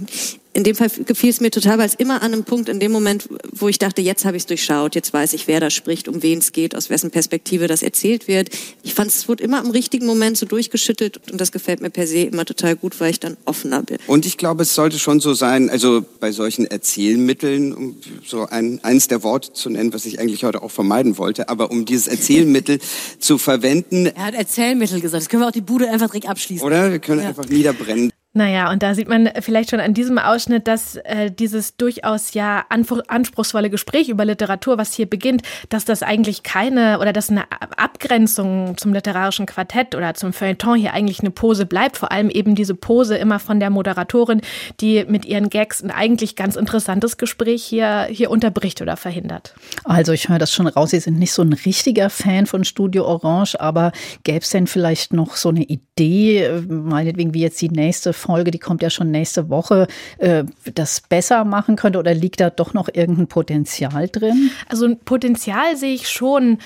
In 0.54 0.64
dem 0.64 0.76
Fall 0.76 0.90
gefiel 1.06 1.30
es 1.30 1.40
mir 1.40 1.50
total, 1.50 1.78
weil 1.78 1.86
es 1.86 1.94
immer 1.96 2.22
an 2.22 2.34
einem 2.34 2.44
Punkt, 2.44 2.68
in 2.68 2.80
dem 2.80 2.92
Moment, 2.92 3.30
wo 3.52 3.70
ich 3.70 3.80
dachte, 3.80 4.02
jetzt 4.02 4.26
habe 4.26 4.36
ich 4.36 4.44
es 4.44 4.48
durchschaut, 4.48 4.96
jetzt 4.96 5.14
weiß 5.14 5.34
ich, 5.34 5.48
wer 5.48 5.60
da 5.60 5.70
spricht, 5.70 6.08
um 6.08 6.22
wen 6.24 6.40
es 6.40 6.52
geht, 6.52 6.76
aus 6.76 6.90
wessen 6.90 7.10
Perspektive 7.10 7.68
das 7.68 7.84
erzählt 7.84 8.28
wird. 8.28 8.50
Ich 8.84 8.94
fand, 8.94 9.10
es 9.10 9.28
wurde 9.30 9.44
immer 9.44 9.64
im 9.64 9.72
richtigen 9.72 10.06
Moment 10.06 10.38
so 10.38 10.46
durchgeschüttelt 10.46 11.22
und 11.32 11.40
das 11.40 11.52
gefällt 11.52 11.82
mir 11.82 11.90
per 11.90 12.06
se 12.06 12.20
immer 12.20 12.46
total 12.46 12.76
gut, 12.76 13.00
weil 13.00 13.12
ich 13.12 13.20
dann 13.20 13.38
offener 13.46 13.82
bin. 13.84 13.98
Und 14.08 14.26
ich 14.26 14.38
glaube, 14.38 14.64
es 14.64 14.76
sollte 14.76 15.00
schon 15.00 15.20
so 15.22 15.34
sein, 15.34 15.70
also 15.70 16.04
bei 16.20 16.32
solchen 16.32 16.66
Erzählmitteln, 16.66 17.74
um 17.74 17.96
so 18.26 18.46
ein, 18.46 18.84
eins 18.84 19.08
der 19.08 19.24
Worte 19.24 19.54
zu 19.54 19.70
nennen, 19.70 19.94
was 19.94 20.06
ich 20.06 20.20
eigentlich 20.20 20.44
heute 20.44 20.62
auch 20.62 20.72
vermeiden 20.72 21.18
wollte, 21.18 21.48
aber 21.50 21.72
um 21.72 21.86
dieses 21.86 22.08
Erzählmittel 22.08 22.80
zu 23.20 23.38
verwenden. 23.38 24.08
Er 24.08 24.26
hat 24.26 24.34
Erzählmittel 24.34 25.00
gesagt, 25.00 25.22
das 25.24 25.30
können 25.30 25.44
wir 25.44 25.48
auch 25.48 25.52
die 25.52 25.62
Bude 25.62 25.90
einfach 25.90 26.08
direkt 26.08 26.28
abschließen. 26.28 26.66
Oder? 26.66 26.92
Wir 26.92 27.00
können 27.00 27.22
ja. 27.22 27.30
einfach 27.30 27.48
niederbrennen. 27.48 28.12
Naja, 28.34 28.72
und 28.72 28.82
da 28.82 28.96
sieht 28.96 29.10
man 29.10 29.30
vielleicht 29.42 29.72
schon 29.72 29.82
an 29.82 29.94
diesem 29.94 30.18
Ausschnitt, 30.18 30.66
dass 30.66 30.96
äh, 30.96 31.30
dieses 31.32 31.76
durchaus 31.76 32.34
ja 32.34 32.64
anspruchsvolle 32.70 33.70
Gespräch 33.70 34.08
über 34.08 34.24
Literatur, 34.24 34.78
was 34.78 34.94
hier 34.94 35.06
beginnt, 35.06 35.42
dass 35.68 35.84
das 35.84 36.02
eigentlich 36.02 36.42
keine 36.42 37.00
oder 37.00 37.12
dass 37.12 37.30
eine 37.30 37.44
Abgrenzung 37.76 38.78
zum 38.78 38.94
literarischen 38.94 39.48
Quartett 39.48 39.96
oder 39.96 40.14
zum 40.14 40.32
Feuilleton 40.32 40.80
hier 40.80 40.94
eigentlich 40.94 41.20
eine 41.20 41.32
Pose 41.32 41.66
bleibt. 41.66 41.98
Vor 41.98 42.14
allem 42.14 42.30
eben 42.30 42.56
diese 42.56 42.74
Pose 42.74 43.18
immer 43.18 43.38
von 43.38 43.60
der 43.60 43.70
Moderatorin, 43.70 44.40
die 44.80 45.04
mit 45.04 45.26
ihren 45.26 45.50
Gags 45.50 45.84
ein 45.84 45.92
eigentlich 45.92 46.38
ganz 46.38 46.56
interessantes 46.56 47.18
Gespräch 47.18 47.66
hier, 47.66 48.08
hier 48.10 48.32
unterbricht 48.32 48.82
oder 48.82 48.96
verhindert. 48.96 49.56
Also 49.84 50.14
ich 50.14 50.30
höre 50.30 50.40
das 50.40 50.54
schon 50.54 50.68
raus, 50.68 50.92
Sie 50.92 51.00
sind 51.00 51.20
nicht 51.20 51.34
so 51.34 51.42
ein 51.42 51.52
richtiger 51.52 52.10
Fan 52.10 52.46
von 52.46 52.64
Studio 52.64 53.06
Orange, 53.06 53.60
aber 53.60 53.92
gäbe 54.24 54.40
es 54.40 54.52
denn 54.52 54.68
vielleicht 54.68 55.12
noch 55.12 55.36
so 55.36 55.50
eine 55.50 55.64
Idee, 55.64 56.46
äh, 56.46 56.62
meinetwegen 56.62 57.34
wie 57.34 57.42
jetzt 57.42 57.62
die 57.62 57.70
nächste 57.70 58.14
Folge, 58.22 58.52
die 58.52 58.60
kommt 58.60 58.82
ja 58.82 58.90
schon 58.90 59.12
nächste 59.12 59.50
Woche, 59.50 59.88
äh, 60.18 60.44
das 60.74 61.02
besser 61.02 61.44
machen 61.44 61.76
könnte? 61.76 62.00
Oder 62.00 62.14
liegt 62.14 62.40
da 62.40 62.50
doch 62.50 62.74
noch 62.74 62.90
irgendein 62.94 63.28
Potenzial 63.28 64.08
drin? 64.08 64.52
Also 64.70 64.86
ein 64.86 65.00
Potenzial 65.00 65.76
sehe 65.76 65.94
ich 65.94 66.08
schon 66.08 66.60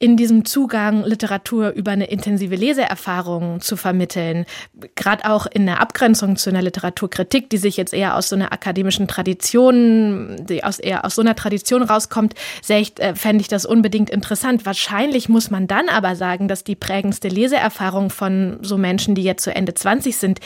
in 0.00 0.16
diesem 0.16 0.44
Zugang 0.44 1.02
Literatur 1.02 1.70
über 1.70 1.90
eine 1.90 2.04
intensive 2.04 2.54
Leseerfahrung 2.54 3.60
zu 3.60 3.76
vermitteln, 3.76 4.46
gerade 4.94 5.28
auch 5.28 5.46
in 5.46 5.66
der 5.66 5.80
Abgrenzung 5.80 6.36
zu 6.36 6.50
einer 6.50 6.62
Literaturkritik, 6.62 7.50
die 7.50 7.56
sich 7.56 7.76
jetzt 7.76 7.92
eher 7.92 8.14
aus 8.14 8.28
so 8.28 8.36
einer 8.36 8.52
akademischen 8.52 9.08
Tradition, 9.08 10.36
die 10.48 10.62
aus 10.62 10.78
eher 10.78 11.04
aus 11.04 11.16
so 11.16 11.22
einer 11.22 11.34
Tradition 11.34 11.82
rauskommt, 11.82 12.34
äh, 12.68 13.14
fände 13.14 13.40
ich 13.40 13.48
das 13.48 13.66
unbedingt 13.66 14.08
interessant. 14.08 14.64
Wahrscheinlich 14.64 15.28
muss 15.28 15.50
man 15.50 15.66
dann 15.66 15.88
aber 15.88 16.14
sagen, 16.14 16.46
dass 16.46 16.62
die 16.62 16.76
prägendste 16.76 17.26
Leseerfahrung 17.26 18.10
von 18.10 18.58
so 18.62 18.78
Menschen, 18.78 19.16
die 19.16 19.24
jetzt 19.24 19.42
zu 19.42 19.54
Ende 19.54 19.74
20 19.74 20.16
sind, 20.16 20.38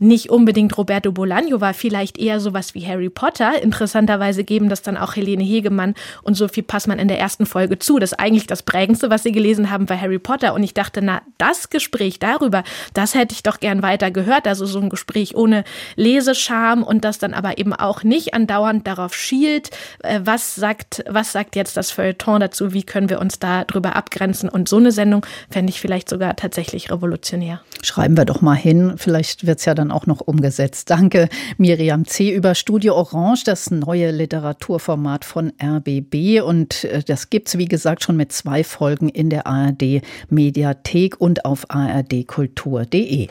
nicht 0.00 0.30
unbedingt 0.30 0.76
Roberto 0.76 1.10
Bolaño 1.10 1.60
war, 1.60 1.74
vielleicht 1.74 2.18
eher 2.18 2.40
sowas 2.40 2.74
wie 2.74 2.84
Harry 2.84 3.08
Potter. 3.10 3.62
Interessanterweise 3.62 4.42
geben 4.42 4.68
das 4.68 4.82
dann 4.82 4.96
auch 4.96 5.14
Helene 5.14 5.44
Hegemann 5.44 5.94
und 6.24 6.34
Sophie 6.34 6.62
Passmann 6.62 6.98
in 6.98 7.06
der 7.06 7.20
ersten 7.20 7.46
Folge 7.46 7.78
zu, 7.78 8.00
dass 8.00 8.12
eigentlich 8.12 8.48
das 8.48 8.64
prägendste 8.64 8.95
Prägendste, 8.96 9.10
was 9.10 9.22
sie 9.24 9.32
gelesen 9.32 9.70
haben, 9.70 9.88
war 9.88 10.00
Harry 10.00 10.18
Potter. 10.18 10.54
Und 10.54 10.62
ich 10.62 10.72
dachte, 10.72 11.02
na, 11.02 11.20
das 11.38 11.68
Gespräch 11.68 12.18
darüber, 12.18 12.62
das 12.94 13.14
hätte 13.14 13.34
ich 13.34 13.42
doch 13.42 13.60
gern 13.60 13.82
weiter 13.82 14.10
gehört. 14.10 14.46
Also 14.46 14.64
so 14.64 14.80
ein 14.80 14.88
Gespräch 14.88 15.34
ohne 15.36 15.64
Lesescham 15.96 16.82
und 16.82 17.04
das 17.04 17.18
dann 17.18 17.34
aber 17.34 17.58
eben 17.58 17.74
auch 17.74 18.02
nicht 18.02 18.32
andauernd 18.32 18.86
darauf 18.86 19.14
schielt, 19.14 19.70
äh, 20.02 20.20
was 20.24 20.54
sagt, 20.54 21.04
was 21.08 21.32
sagt 21.32 21.56
jetzt 21.56 21.76
das 21.76 21.90
Feuilleton 21.90 22.40
dazu, 22.40 22.72
wie 22.72 22.84
können 22.84 23.10
wir 23.10 23.20
uns 23.20 23.38
da 23.38 23.64
drüber 23.64 23.96
abgrenzen. 23.96 24.48
Und 24.48 24.68
so 24.68 24.78
eine 24.78 24.92
Sendung 24.92 25.26
fände 25.50 25.70
ich 25.70 25.80
vielleicht 25.80 26.08
sogar 26.08 26.34
tatsächlich 26.36 26.90
revolutionär. 26.90 27.60
Schreiben 27.82 28.16
wir 28.16 28.24
doch 28.24 28.40
mal 28.40 28.54
hin, 28.54 28.94
vielleicht 28.96 29.46
wird 29.46 29.58
es 29.58 29.66
ja 29.66 29.74
dann 29.74 29.90
auch 29.90 30.06
noch 30.06 30.20
umgesetzt. 30.20 30.88
Danke, 30.88 31.28
Miriam 31.58 32.06
C. 32.06 32.30
über 32.30 32.54
Studio 32.54 32.94
Orange, 32.94 33.44
das 33.44 33.70
neue 33.70 34.10
Literaturformat 34.10 35.24
von 35.26 35.52
RBB. 35.62 36.40
Und 36.42 36.84
äh, 36.84 37.02
das 37.02 37.28
gibt 37.28 37.48
es, 37.48 37.58
wie 37.58 37.66
gesagt, 37.66 38.02
schon 38.02 38.16
mit 38.16 38.32
zwei 38.32 38.64
Folgen 38.64 38.85
Folgen 38.86 39.08
in 39.08 39.30
der 39.30 39.48
ARD 39.48 40.00
Mediathek 40.30 41.20
und 41.20 41.44
auf 41.44 41.64
ardkultur.de. 41.68 43.26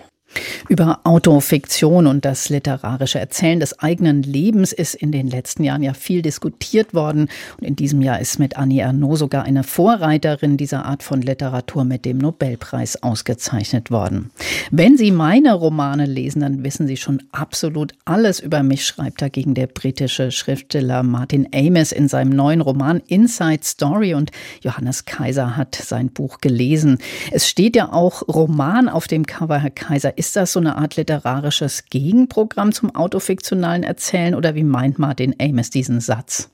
Über 0.67 0.99
Autofiktion 1.03 2.07
und 2.07 2.25
das 2.25 2.49
literarische 2.49 3.19
Erzählen 3.19 3.59
des 3.59 3.79
eigenen 3.79 4.23
Lebens 4.23 4.73
ist 4.73 4.95
in 4.95 5.11
den 5.11 5.27
letzten 5.27 5.63
Jahren 5.63 5.83
ja 5.83 5.93
viel 5.93 6.21
diskutiert 6.21 6.93
worden. 6.93 7.29
Und 7.59 7.67
in 7.67 7.75
diesem 7.75 8.01
Jahr 8.01 8.19
ist 8.19 8.39
mit 8.39 8.57
Annie 8.57 8.81
Ernaux 8.81 9.19
sogar 9.19 9.43
eine 9.43 9.63
Vorreiterin 9.63 10.57
dieser 10.57 10.85
Art 10.85 11.03
von 11.03 11.21
Literatur 11.21 11.83
mit 11.83 12.05
dem 12.05 12.17
Nobelpreis 12.17 13.01
ausgezeichnet 13.03 13.91
worden. 13.91 14.31
Wenn 14.71 14.97
Sie 14.97 15.11
meine 15.11 15.53
Romane 15.53 16.05
lesen, 16.05 16.41
dann 16.41 16.63
wissen 16.63 16.87
Sie 16.87 16.97
schon 16.97 17.21
absolut 17.31 17.93
alles 18.05 18.39
über 18.39 18.63
mich, 18.63 18.85
schreibt 18.85 19.21
dagegen 19.21 19.53
der 19.53 19.67
britische 19.67 20.31
Schriftsteller 20.31 21.03
Martin 21.03 21.47
Amis 21.53 21.91
in 21.91 22.07
seinem 22.07 22.31
neuen 22.31 22.61
Roman 22.61 23.01
Inside 23.07 23.63
Story. 23.63 24.13
Und 24.13 24.31
Johannes 24.61 25.05
Kaiser 25.05 25.55
hat 25.55 25.75
sein 25.75 26.09
Buch 26.09 26.39
gelesen. 26.41 26.97
Es 27.31 27.47
steht 27.47 27.75
ja 27.75 27.91
auch 27.91 28.23
Roman 28.27 28.89
auf 28.89 29.07
dem 29.07 29.25
Cover, 29.25 29.59
Herr 29.59 29.69
Kaiser. 29.69 30.17
Ist 30.17 30.24
das 30.31 30.53
so 30.53 30.59
eine 30.59 30.77
Art 30.77 30.95
literarisches 30.95 31.85
Gegenprogramm 31.89 32.71
zum 32.71 32.95
autofiktionalen 32.95 33.83
Erzählen 33.83 34.35
oder 34.35 34.55
wie 34.55 34.63
meint 34.63 34.99
Martin 34.99 35.35
Amis 35.39 35.69
diesen 35.69 35.99
Satz? 35.99 36.49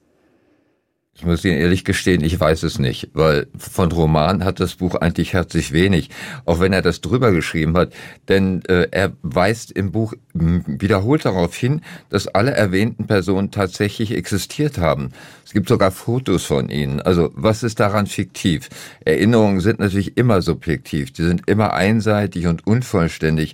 Ich 1.14 1.26
muss 1.26 1.44
Ihnen 1.44 1.58
ehrlich 1.58 1.84
gestehen, 1.84 2.24
ich 2.24 2.40
weiß 2.40 2.64
es 2.64 2.80
nicht, 2.80 3.10
weil 3.14 3.48
von 3.58 3.92
Roman 3.92 4.46
hat 4.46 4.60
das 4.62 4.76
Buch 4.76 4.96
eigentlich 4.96 5.34
herzlich 5.34 5.74
wenig, 5.74 6.10
auch 6.46 6.62
wenn 6.62 6.72
er 6.72 6.82
das 6.82 7.02
drüber 7.02 7.32
geschrieben 7.32 7.76
hat, 7.78 7.94
denn 8.30 8.64
äh, 8.66 8.88
er 8.92 9.12
weist 9.22 9.72
im 9.72 9.92
Buch 9.92 10.14
wiederholt 10.34 11.26
darauf 11.26 11.54
hin, 11.56 11.82
dass 12.10 12.30
alle 12.30 12.52
erwähnten 12.52 13.08
Personen 13.08 13.52
tatsächlich 13.52 14.12
existiert 14.12 14.78
haben. 14.78 15.12
Es 15.46 15.52
gibt 15.52 15.68
sogar 15.68 15.92
Fotos 15.92 16.46
von 16.46 16.70
ihnen. 16.70 17.02
Also 17.02 17.30
was 17.36 17.62
ist 17.62 17.82
daran 17.82 18.08
fiktiv? 18.08 18.70
Erinnerungen 19.04 19.60
sind 19.60 19.80
natürlich 19.80 20.18
immer 20.18 20.42
subjektiv, 20.42 21.12
die 21.12 21.24
sind 21.24 21.44
immer 21.46 21.74
einseitig 21.74 22.48
und 22.48 22.66
unvollständig. 22.66 23.54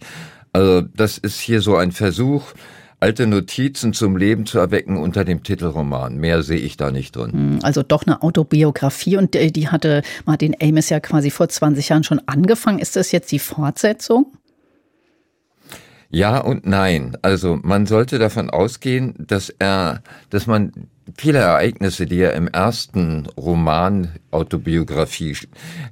Also 0.53 0.81
das 0.81 1.17
ist 1.17 1.39
hier 1.39 1.61
so 1.61 1.75
ein 1.75 1.91
Versuch, 1.91 2.53
alte 2.99 3.27
Notizen 3.27 3.93
zum 3.93 4.17
Leben 4.17 4.45
zu 4.45 4.57
erwecken 4.57 4.97
unter 4.97 5.23
dem 5.23 5.43
Titelroman. 5.43 6.17
Mehr 6.17 6.41
sehe 6.43 6.59
ich 6.59 6.77
da 6.77 6.91
nicht 6.91 7.15
drin. 7.15 7.31
Hm, 7.31 7.59
also 7.61 7.83
doch 7.83 8.05
eine 8.05 8.21
Autobiografie 8.23 9.17
und 9.17 9.35
die 9.35 9.69
hatte 9.69 10.01
Martin 10.25 10.55
Amis 10.61 10.89
ja 10.89 10.99
quasi 10.99 11.29
vor 11.29 11.47
20 11.47 11.89
Jahren 11.89 12.03
schon 12.03 12.21
angefangen. 12.25 12.79
Ist 12.79 12.95
das 12.95 13.11
jetzt 13.11 13.31
die 13.31 13.39
Fortsetzung? 13.39 14.33
Ja 16.09 16.39
und 16.39 16.65
nein. 16.65 17.17
Also 17.21 17.59
man 17.61 17.85
sollte 17.85 18.17
davon 18.17 18.49
ausgehen, 18.49 19.13
dass 19.19 19.49
er, 19.49 20.01
dass 20.29 20.47
man 20.47 20.71
viele 21.17 21.39
Ereignisse, 21.39 22.05
die 22.05 22.19
er 22.19 22.33
im 22.33 22.47
ersten 22.47 23.27
Roman 23.37 24.09
Autobiografie 24.31 25.37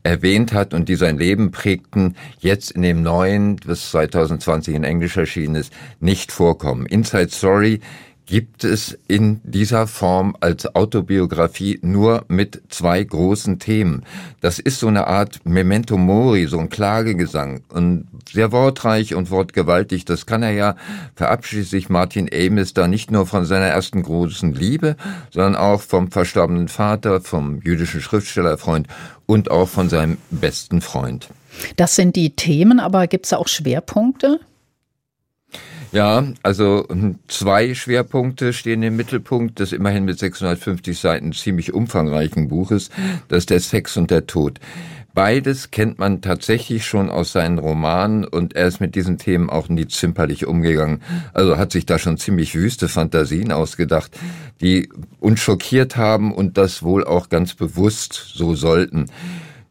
erwähnt 0.04 0.54
hat 0.54 0.74
und 0.74 0.90
die 0.90 0.96
sein 0.96 1.18
Leben 1.18 1.52
prägten, 1.52 2.16
jetzt 2.40 2.72
in 2.72 2.82
dem 2.82 3.02
neuen, 3.02 3.58
das 3.66 3.92
2020 3.92 4.76
in 4.76 4.84
Englisch 4.84 5.18
erschienen 5.18 5.56
ist, 5.56 5.74
nicht 6.00 6.32
vorkommen. 6.32 6.86
Inside 6.86 7.30
Story 7.30 7.80
gibt 8.26 8.64
es 8.64 8.98
in 9.08 9.40
dieser 9.44 9.88
Form 9.88 10.36
als 10.40 10.74
Autobiografie 10.76 11.80
nur 11.82 12.26
mit 12.28 12.62
zwei 12.70 13.04
großen 13.04 13.60
Themen. 13.60 14.04
Das 14.42 14.60
ist 14.60 14.80
so 14.80 14.88
eine 14.88 15.08
Art 15.08 15.42
Memento 15.46 15.98
Mori, 15.98 16.48
so 16.48 16.58
ein 16.60 16.70
Klagegesang 16.70 17.62
und 17.70 18.08
sehr 18.32 18.52
wortreich 18.52 19.14
und 19.14 19.30
wortgewaltig. 19.30 20.06
Das 20.06 20.26
kann 20.26 20.44
er 20.44 20.52
ja, 20.52 20.76
verabschiedet 21.16 21.68
sich 21.68 21.90
Martin 21.90 22.30
Amis 22.34 22.74
da 22.74 22.88
nicht 22.88 23.12
nur 23.12 23.28
von 23.28 23.46
seiner 23.46 23.68
ersten 23.68 24.02
großen 24.02 24.54
Liebe, 24.54 24.96
sondern 25.32 25.56
auch 25.56 25.82
vom 25.82 26.12
verstorbenen 26.12 26.68
Vater, 26.68 27.22
vom 27.22 27.62
jüdischen 27.62 28.02
Schriftstellerfreund 28.02 28.88
und 29.26 29.52
auch 29.52 29.68
von 29.68 29.90
seinem 29.90 30.18
besten 30.32 30.82
Freund. 30.82 31.30
Das 31.78 31.96
sind 31.96 32.16
die 32.16 32.36
Themen, 32.36 32.80
aber 32.80 33.08
gibt 33.08 33.26
es 33.28 33.34
auch 33.34 33.48
Schwerpunkte? 33.48 34.40
Ja, 35.96 36.26
also 36.44 36.86
hm, 36.90 37.20
zwei 37.30 37.74
Schwerpunkte 37.74 38.52
stehen 38.52 38.84
im 38.84 38.98
Mittelpunkt 38.98 39.60
des 39.62 39.72
immerhin 39.72 40.04
mit 40.04 40.20
650 40.20 41.00
Seiten 41.00 41.32
ziemlich 41.32 41.74
umfangreichen 41.74 42.50
Buches, 42.50 42.90
das 43.30 43.38
ist 43.38 43.50
der 43.50 43.62
Sex 43.62 43.96
und 43.96 44.12
der 44.12 44.28
Tod. 44.28 44.60
Beides 45.14 45.72
kennt 45.72 45.98
man 45.98 46.22
tatsächlich 46.22 46.86
schon 46.86 47.10
aus 47.10 47.32
seinen 47.32 47.60
Romanen 47.60 48.26
und 48.26 48.58
er 48.58 48.68
ist 48.68 48.82
mit 48.82 48.96
diesen 48.96 49.18
Themen 49.18 49.50
auch 49.50 49.70
nie 49.70 49.88
zimperlich 49.88 50.46
umgegangen. 50.46 51.02
Also 51.34 51.58
hat 51.58 51.72
sich 51.72 51.86
da 51.86 51.98
schon 51.98 52.18
ziemlich 52.18 52.56
wüste 52.56 52.90
Fantasien 52.90 53.54
ausgedacht, 53.54 54.12
die 54.60 54.90
uns 55.22 55.40
schockiert 55.40 55.96
haben 55.96 56.34
und 56.34 56.58
das 56.58 56.84
wohl 56.84 57.06
auch 57.06 57.30
ganz 57.30 57.54
bewusst 57.54 58.34
so 58.34 58.54
sollten. 58.54 59.06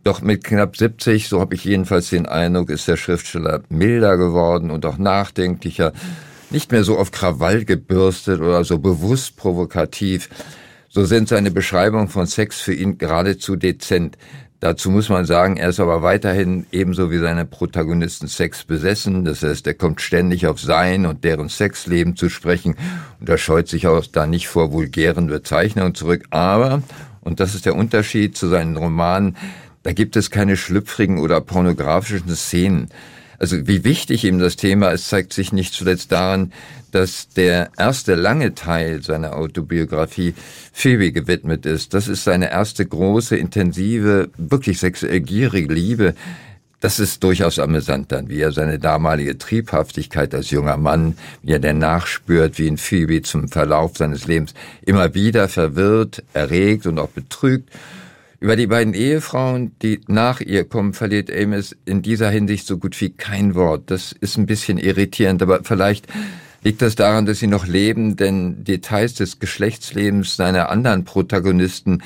Doch 0.05 0.21
mit 0.21 0.45
knapp 0.45 0.77
70, 0.77 1.29
so 1.29 1.41
habe 1.41 1.55
ich 1.55 1.65
jedenfalls 1.65 2.11
den 2.11 2.27
Eindruck, 2.27 2.69
ist 2.69 2.87
der 2.87 2.99
Schriftsteller 2.99 3.63
milder 3.71 4.19
geworden 4.19 4.71
und 4.71 4.85
auch 4.85 4.99
nachdenklicher, 4.99 5.95
nicht 6.51 6.73
mehr 6.73 6.85
so 6.85 6.99
auf 6.99 7.11
Krawall 7.11 7.65
gebürstet 7.65 8.41
oder 8.41 8.65
so 8.65 8.79
bewusst 8.79 9.39
provokativ. 9.39 10.29
So 10.91 11.07
sind 11.07 11.29
seine 11.29 11.51
Beschreibungen 11.51 12.09
von 12.09 12.27
Sex 12.27 12.61
für 12.61 12.75
ihn 12.75 12.99
geradezu 12.99 13.57
dezent. 13.57 14.19
Dazu 14.61 14.91
muss 14.91 15.09
man 15.09 15.25
sagen, 15.25 15.57
er 15.57 15.71
ist 15.71 15.81
aber 15.81 16.03
weiterhin 16.03 16.67
ebenso 16.71 17.11
wie 17.11 17.19
seine 17.19 17.47
Protagonisten 17.47 18.29
Sex 18.29 18.65
besessen. 18.65 19.25
Das 19.25 19.43
heißt, 19.43 19.67
er 19.67 19.75
kommt 19.75 20.03
ständig 20.03 20.47
auf 20.47 20.61
sein 20.61 21.07
und 21.07 21.25
deren 21.25 21.49
Sexleben 21.49 22.15
zu 22.15 22.29
sprechen 22.29 22.77
und 23.21 23.29
er 23.29 23.39
scheut 23.39 23.69
sich 23.69 23.87
auch 23.87 24.07
da 24.07 24.27
nicht 24.27 24.49
vor 24.49 24.71
vulgären 24.71 25.29
Bezeichnungen 25.29 25.95
zurück. 25.95 26.25
Aber, 26.29 26.83
und 27.23 27.41
das 27.41 27.55
ist 27.55 27.65
der 27.65 27.75
Unterschied 27.75 28.37
zu 28.37 28.49
seinen 28.49 28.77
Romanen, 28.77 29.37
da 29.85 29.93
gibt 29.93 30.17
es 30.17 30.31
keine 30.31 30.57
schlüpfrigen 30.57 31.19
oder 31.19 31.41
pornografischen 31.41 32.35
Szenen. 32.35 32.89
Also 33.39 33.67
wie 33.67 33.85
wichtig 33.85 34.25
ihm 34.25 34.39
das 34.39 34.57
Thema 34.57 34.89
ist, 34.89 35.09
zeigt 35.09 35.33
sich 35.33 35.53
nicht 35.53 35.75
zuletzt 35.75 36.11
daran, 36.11 36.53
dass 36.91 37.29
der 37.29 37.71
erste 37.77 38.15
lange 38.15 38.55
Teil 38.55 39.03
seiner 39.03 39.37
Autobiografie 39.37 40.35
Phoebe 40.73 41.13
gewidmet 41.13 41.67
ist. 41.67 41.93
Das 41.93 42.09
ist 42.09 42.25
seine 42.25 42.51
erste 42.51 42.87
große, 42.87 43.37
intensive, 43.37 44.31
wirklich 44.39 44.79
sexuell 44.79 45.21
gierige 45.21 45.75
Liebe. 45.75 46.15
Das 46.81 46.99
ist 46.99 47.23
durchaus 47.23 47.59
amüsant 47.59 48.13
dann, 48.13 48.29
wie 48.29 48.41
er 48.41 48.53
seine 48.53 48.79
damalige 48.79 49.37
Triebhaftigkeit 49.37 50.35
als 50.35 50.51
junger 50.51 50.77
Mann, 50.77 51.19
wie 51.43 51.53
er 51.53 51.59
denn 51.59 51.79
nachspürt, 51.79 52.59
wie 52.59 52.69
ihn 52.69 52.79
Phoebe 52.79 53.21
zum 53.23 53.49
Verlauf 53.49 53.99
seines 53.99 54.27
Lebens 54.27 54.55
immer 54.83 55.15
wieder 55.15 55.49
verwirrt, 55.49 56.23
erregt 56.33 56.87
und 56.87 56.99
auch 56.99 57.09
betrügt 57.11 57.71
über 58.41 58.57
die 58.57 58.67
beiden 58.67 58.95
Ehefrauen, 58.95 59.73
die 59.81 60.01
nach 60.07 60.41
ihr 60.41 60.65
kommen, 60.65 60.93
verliert 60.93 61.31
Amos 61.31 61.77
in 61.85 62.03
dieser 62.03 62.31
Hinsicht 62.31 62.67
so 62.67 62.79
gut 62.79 63.01
wie 63.01 63.11
kein 63.11 63.55
Wort. 63.55 63.91
Das 63.91 64.13
ist 64.13 64.37
ein 64.37 64.47
bisschen 64.47 64.79
irritierend, 64.79 65.43
aber 65.43 65.65
vielleicht 65.65 66.07
liegt 66.65 66.81
das 66.81 66.97
daran, 66.97 67.27
dass 67.27 67.39
sie 67.39 67.47
noch 67.47 67.67
leben, 67.67 68.17
denn 68.17 68.65
Details 68.65 69.15
des 69.15 69.39
Geschlechtslebens 69.39 70.37
seiner 70.37 70.71
anderen 70.71 71.05
Protagonisten, 71.05 72.03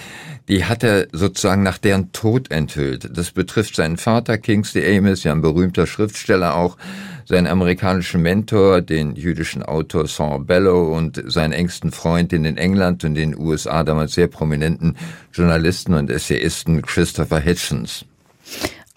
die 0.49 0.64
hat 0.64 0.83
er 0.83 1.07
sozusagen 1.12 1.62
nach 1.62 1.79
deren 1.79 2.11
Tod 2.12 2.51
enthüllt. 2.51 3.16
Das 3.16 3.31
betrifft 3.31 3.77
seinen 3.77 3.97
Vater 3.97 4.37
Kingsley 4.37 4.99
Amos, 4.99 5.23
ja 5.23 5.33
ein 5.33 5.42
berühmter 5.42 5.87
Schriftsteller 5.87 6.57
auch, 6.57 6.77
seinen 7.25 7.47
amerikanischen 7.47 8.23
Mentor, 8.23 8.81
den 8.81 9.14
jüdischen 9.14 9.62
Autor 9.62 10.09
Saul 10.09 10.44
Bellow 10.44 10.97
und 10.97 11.23
seinen 11.27 11.53
engsten 11.53 11.92
Freund, 11.92 12.33
den 12.33 12.44
in 12.44 12.57
England 12.57 13.05
und 13.05 13.14
den 13.14 13.38
USA 13.38 13.85
damals 13.85 14.14
sehr 14.14 14.29
prominenten 14.29 14.97
Journalisten 15.33 15.94
und 15.94 16.11
Essayisten 16.11 16.83
Christopher 16.83 17.38
Hitchens. 17.38 18.07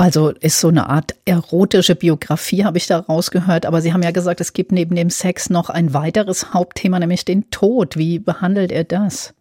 Also 0.02 0.30
ist 0.30 0.60
so 0.60 0.70
eine 0.70 0.90
Art 0.90 1.14
erotische 1.26 1.94
Biografie, 1.94 2.66
habe 2.66 2.80
ich 2.80 2.88
da 2.88 2.98
rausgehört. 2.98 3.68
Aber 3.68 3.84
Sie 3.84 3.94
haben 3.94 4.02
ja 4.02 4.10
gesagt, 4.10 4.42
es 4.42 4.54
gibt 4.54 4.72
neben 4.72 4.96
dem 4.96 5.12
Sex 5.12 5.52
noch 5.52 5.70
ein 5.70 5.94
weiteres 5.94 6.56
Hauptthema, 6.56 6.98
nämlich 6.98 7.24
den 7.24 7.52
Tod. 7.52 7.98
Wie 7.98 8.18
behandelt 8.18 8.72
er 8.72 8.84
das? 8.84 9.36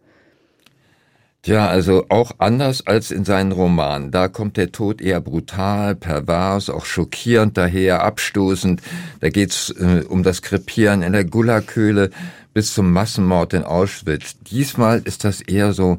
Tja, 1.41 1.67
also 1.67 2.05
auch 2.09 2.33
anders 2.37 2.85
als 2.85 3.09
in 3.09 3.25
seinen 3.25 3.53
Romanen. 3.53 4.11
Da 4.11 4.27
kommt 4.27 4.55
der 4.55 4.71
Tod 4.71 5.01
eher 5.01 5.19
brutal, 5.19 5.95
pervers, 5.95 6.69
auch 6.69 6.85
schockierend 6.85 7.57
daher, 7.57 8.03
abstoßend. 8.03 8.83
Da 9.19 9.29
geht's 9.29 9.71
äh, 9.71 10.03
um 10.07 10.21
das 10.21 10.43
Krepieren 10.43 11.01
in 11.01 11.13
der 11.13 11.25
Gulaghöhle 11.25 12.11
bis 12.53 12.75
zum 12.75 12.93
Massenmord 12.93 13.55
in 13.55 13.63
Auschwitz. 13.63 14.35
Diesmal 14.51 15.01
ist 15.05 15.23
das 15.23 15.41
eher 15.41 15.73
so 15.73 15.97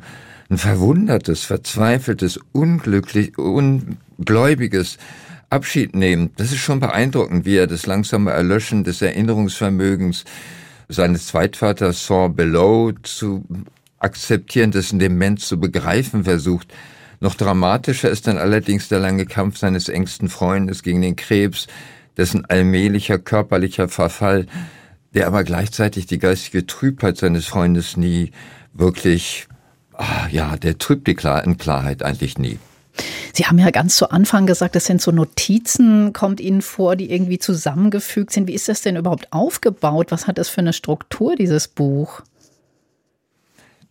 ein 0.49 0.59
verwundertes, 0.59 1.43
verzweifeltes, 1.43 2.39
unglücklich, 2.53 3.37
ungläubiges 4.23 4.99
Abschied 5.51 5.95
nehmen. 5.95 6.31
Das 6.37 6.53
ist 6.53 6.61
schon 6.61 6.81
beeindruckend, 6.81 7.45
wie 7.45 7.57
er 7.57 7.67
das 7.67 7.87
langsame 7.87 8.31
Erlöschen 8.31 8.85
des 8.85 9.03
Erinnerungsvermögens 9.03 10.25
seines 10.89 11.27
Zweitvaters 11.27 12.07
Saul 12.07 12.31
Below 12.31 12.93
zu 13.03 13.45
akzeptieren, 13.99 14.71
dessen 14.71 14.99
Demenz 14.99 15.49
zu 15.49 15.59
begreifen 15.59 16.25
versucht. 16.25 16.73
Noch 17.21 17.35
dramatischer 17.35 18.11
ist 18.11 18.27
dann 18.27 18.39
allerdings 18.39 18.89
der 18.89 19.01
lange 19.01 19.27
Kampf 19.27 19.59
seines 19.59 19.89
engsten 19.89 20.29
Freundes 20.29 20.83
gegen 20.83 21.03
den 21.03 21.17
Krebs, 21.17 21.67
dessen 22.17 22.45
allmählicher 22.45 23.19
körperlicher 23.19 23.89
Verfall, 23.89 24.47
der 25.15 25.27
aber 25.27 25.45
gleichzeitig 25.45 26.07
die 26.07 26.19
geistige 26.19 26.67
Trübheit 26.67 27.17
seines 27.17 27.47
Freundes 27.47 27.97
nie 27.97 28.33
wirklich, 28.73 29.47
ah, 29.93 30.27
ja, 30.31 30.57
der 30.57 30.79
trübt 30.79 31.07
die 31.07 31.15
Klar 31.15 31.43
Klarheit 31.57 32.03
eigentlich 32.03 32.39
nie. 32.39 32.59
Sie 33.33 33.47
haben 33.47 33.59
ja 33.59 33.71
ganz 33.71 33.97
zu 33.97 34.11
Anfang 34.11 34.47
gesagt, 34.47 34.75
das 34.75 34.85
sind 34.85 35.01
so 35.01 35.11
Notizen, 35.11 36.13
kommt 36.13 36.41
Ihnen 36.41 36.63
vor, 36.63 36.97
die 36.97 37.11
irgendwie 37.11 37.39
zusammengefügt 37.39 38.33
sind. 38.33 38.47
Wie 38.47 38.55
ist 38.55 38.69
das 38.69 38.83
denn 38.83 38.97
überhaupt 38.97 39.33
aufgebaut? 39.33 40.11
Was 40.11 40.27
hat 40.27 40.39
das 40.39 40.49
für 40.49 40.61
eine 40.61 40.73
Struktur, 40.73 41.35
dieses 41.37 41.69
Buch? 41.69 42.23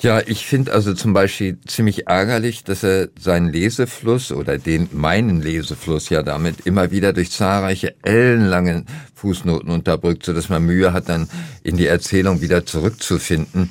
Ja, 0.01 0.19
ich 0.25 0.47
finde 0.47 0.73
also 0.73 0.95
zum 0.95 1.13
Beispiel 1.13 1.59
ziemlich 1.67 2.07
ärgerlich, 2.07 2.63
dass 2.63 2.83
er 2.83 3.09
seinen 3.19 3.49
Lesefluss 3.49 4.31
oder 4.31 4.57
den 4.57 4.89
meinen 4.91 5.43
Lesefluss 5.43 6.09
ja 6.09 6.23
damit 6.23 6.61
immer 6.65 6.89
wieder 6.89 7.13
durch 7.13 7.29
zahlreiche 7.29 7.93
ellenlange 8.01 8.85
Fußnoten 9.13 9.69
unterbrückt, 9.69 10.25
so 10.25 10.33
dass 10.33 10.49
man 10.49 10.65
Mühe 10.65 10.91
hat, 10.91 11.07
dann 11.07 11.29
in 11.61 11.77
die 11.77 11.85
Erzählung 11.85 12.41
wieder 12.41 12.65
zurückzufinden. 12.65 13.69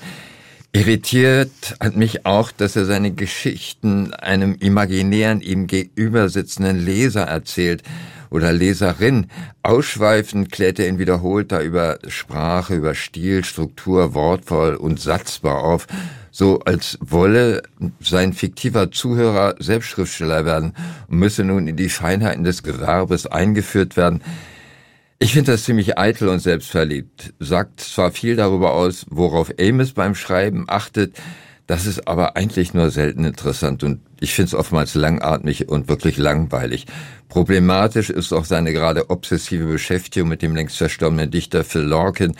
Irritiert 0.72 1.76
hat 1.80 1.96
mich 1.96 2.26
auch, 2.26 2.52
dass 2.52 2.76
er 2.76 2.84
seine 2.84 3.10
Geschichten 3.10 4.14
einem 4.14 4.54
imaginären, 4.54 5.40
ihm 5.40 5.66
gegenüber 5.66 6.28
sitzenden 6.28 6.78
Leser 6.78 7.22
erzählt 7.22 7.82
oder 8.30 8.52
Leserin. 8.52 9.26
Ausschweifend 9.64 10.52
klärt 10.52 10.78
er 10.78 10.86
ihn 10.86 11.00
wiederholt 11.00 11.50
da 11.50 11.60
über 11.60 11.98
Sprache, 12.06 12.76
über 12.76 12.94
Stil, 12.94 13.44
Struktur, 13.44 14.14
Wortvoll 14.14 14.76
und 14.76 15.00
Satzbau 15.00 15.58
auf 15.58 15.88
so 16.30 16.60
als 16.60 16.98
wolle 17.00 17.62
sein 18.00 18.32
fiktiver 18.32 18.90
Zuhörer 18.90 19.56
selbst 19.58 19.88
Schriftsteller 19.88 20.44
werden 20.44 20.74
und 21.08 21.18
müsse 21.18 21.44
nun 21.44 21.66
in 21.66 21.76
die 21.76 21.88
Feinheiten 21.88 22.44
des 22.44 22.62
Gewerbes 22.62 23.26
eingeführt 23.26 23.96
werden. 23.96 24.22
Ich 25.22 25.34
finde 25.34 25.52
das 25.52 25.64
ziemlich 25.64 25.98
eitel 25.98 26.28
und 26.28 26.38
selbstverliebt, 26.38 27.34
sagt 27.38 27.80
zwar 27.80 28.10
viel 28.10 28.36
darüber 28.36 28.72
aus, 28.72 29.04
worauf 29.10 29.52
Amos 29.60 29.92
beim 29.92 30.14
Schreiben 30.14 30.64
achtet, 30.66 31.14
das 31.66 31.84
ist 31.84 32.08
aber 32.08 32.38
eigentlich 32.38 32.72
nur 32.72 32.90
selten 32.90 33.26
interessant 33.26 33.84
und 33.84 34.00
ich 34.18 34.32
finde 34.32 34.46
es 34.46 34.54
oftmals 34.54 34.94
langatmig 34.94 35.68
und 35.68 35.88
wirklich 35.88 36.16
langweilig. 36.16 36.86
Problematisch 37.28 38.08
ist 38.08 38.32
auch 38.32 38.46
seine 38.46 38.72
gerade 38.72 39.10
obsessive 39.10 39.66
Beschäftigung 39.66 40.30
mit 40.30 40.40
dem 40.40 40.56
längst 40.56 40.78
verstorbenen 40.78 41.30
Dichter 41.30 41.64
Phil 41.64 41.82
Larkin. 41.82 42.34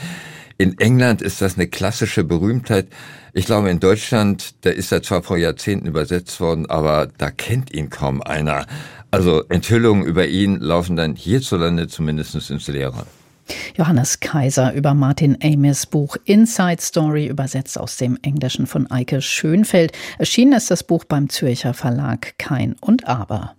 In 0.56 0.78
England 0.78 1.20
ist 1.20 1.42
das 1.42 1.56
eine 1.56 1.68
klassische 1.68 2.24
Berühmtheit, 2.24 2.86
ich 3.32 3.44
glaube, 3.44 3.70
in 3.70 3.78
Deutschland, 3.78 4.54
da 4.62 4.70
ist 4.70 4.90
er 4.90 5.02
zwar 5.02 5.22
vor 5.22 5.36
Jahrzehnten 5.36 5.86
übersetzt 5.86 6.40
worden, 6.40 6.68
aber 6.68 7.08
da 7.18 7.30
kennt 7.30 7.72
ihn 7.72 7.88
kaum 7.88 8.22
einer. 8.22 8.66
Also 9.10 9.44
Enthüllungen 9.48 10.04
über 10.04 10.26
ihn 10.26 10.60
laufen 10.60 10.96
dann 10.96 11.16
hierzulande 11.16 11.88
zumindest 11.88 12.50
ins 12.50 12.68
Leere. 12.68 13.06
Johannes 13.76 14.20
Kaiser 14.20 14.72
über 14.74 14.94
Martin 14.94 15.36
Amis 15.42 15.86
Buch 15.86 16.16
Inside 16.24 16.80
Story, 16.80 17.26
übersetzt 17.26 17.78
aus 17.78 17.96
dem 17.96 18.18
Englischen 18.22 18.66
von 18.66 18.90
Eike 18.90 19.20
Schönfeld. 19.20 19.92
Erschienen 20.18 20.52
ist 20.52 20.70
das 20.70 20.84
Buch 20.84 21.04
beim 21.04 21.28
Zürcher 21.28 21.74
Verlag 21.74 22.34
Kein 22.38 22.76
und 22.80 23.08
Aber. 23.08 23.56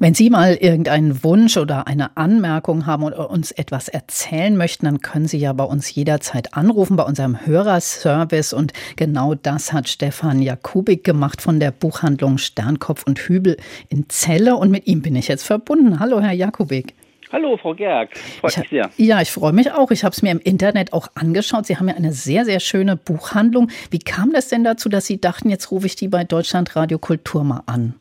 Wenn 0.00 0.14
Sie 0.14 0.30
mal 0.30 0.54
irgendeinen 0.54 1.24
Wunsch 1.24 1.56
oder 1.56 1.88
eine 1.88 2.16
Anmerkung 2.16 2.86
haben 2.86 3.02
oder 3.02 3.30
uns 3.30 3.50
etwas 3.50 3.88
erzählen 3.88 4.56
möchten, 4.56 4.84
dann 4.86 5.00
können 5.00 5.26
Sie 5.26 5.38
ja 5.38 5.52
bei 5.52 5.64
uns 5.64 5.92
jederzeit 5.92 6.54
anrufen 6.54 6.96
bei 6.96 7.02
unserem 7.02 7.44
Hörerservice. 7.44 8.52
Und 8.52 8.72
genau 8.94 9.34
das 9.34 9.72
hat 9.72 9.88
Stefan 9.88 10.40
Jakubik 10.40 11.02
gemacht 11.02 11.42
von 11.42 11.58
der 11.58 11.72
Buchhandlung 11.72 12.38
Sternkopf 12.38 13.02
und 13.04 13.18
Hübel 13.18 13.56
in 13.88 14.08
Celle. 14.08 14.56
Und 14.56 14.70
mit 14.70 14.86
ihm 14.86 15.02
bin 15.02 15.16
ich 15.16 15.26
jetzt 15.26 15.44
verbunden. 15.44 15.98
Hallo, 15.98 16.20
Herr 16.20 16.32
Jakubik. 16.32 16.94
Hallo, 17.32 17.56
Frau 17.56 17.74
Gerg. 17.74 18.16
Freut 18.40 18.52
ich, 18.52 18.58
mich 18.58 18.68
sehr. 18.70 18.90
Ja, 18.96 19.20
ich 19.20 19.32
freue 19.32 19.52
mich 19.52 19.72
auch. 19.72 19.90
Ich 19.90 20.04
habe 20.04 20.12
es 20.12 20.22
mir 20.22 20.30
im 20.30 20.38
Internet 20.38 20.92
auch 20.92 21.08
angeschaut. 21.14 21.66
Sie 21.66 21.76
haben 21.76 21.88
ja 21.88 21.94
eine 21.94 22.12
sehr, 22.12 22.44
sehr 22.44 22.60
schöne 22.60 22.96
Buchhandlung. 22.96 23.68
Wie 23.90 23.98
kam 23.98 24.32
das 24.32 24.48
denn 24.48 24.64
dazu, 24.64 24.88
dass 24.88 25.06
Sie 25.06 25.20
dachten, 25.20 25.50
jetzt 25.50 25.70
rufe 25.70 25.86
ich 25.86 25.96
die 25.96 26.08
bei 26.08 26.24
Deutschland 26.24 26.76
Radio 26.76 26.98
Kultur 26.98 27.44
mal 27.44 27.62
an? 27.66 27.94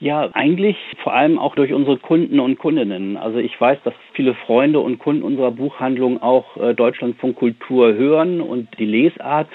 Ja, 0.00 0.30
eigentlich 0.32 0.76
vor 1.02 1.12
allem 1.12 1.38
auch 1.38 1.54
durch 1.54 1.74
unsere 1.74 1.98
Kunden 1.98 2.40
und 2.40 2.58
Kundinnen. 2.58 3.18
Also 3.18 3.36
ich 3.36 3.60
weiß, 3.60 3.78
dass 3.84 3.92
viele 4.14 4.34
Freunde 4.34 4.80
und 4.80 4.98
Kunden 4.98 5.22
unserer 5.22 5.50
Buchhandlung 5.50 6.22
auch 6.22 6.56
äh, 6.56 6.74
Deutschlandfunk 6.74 7.36
Kultur 7.36 7.92
hören 7.92 8.40
und 8.40 8.68
die 8.78 8.86
Lesart. 8.86 9.46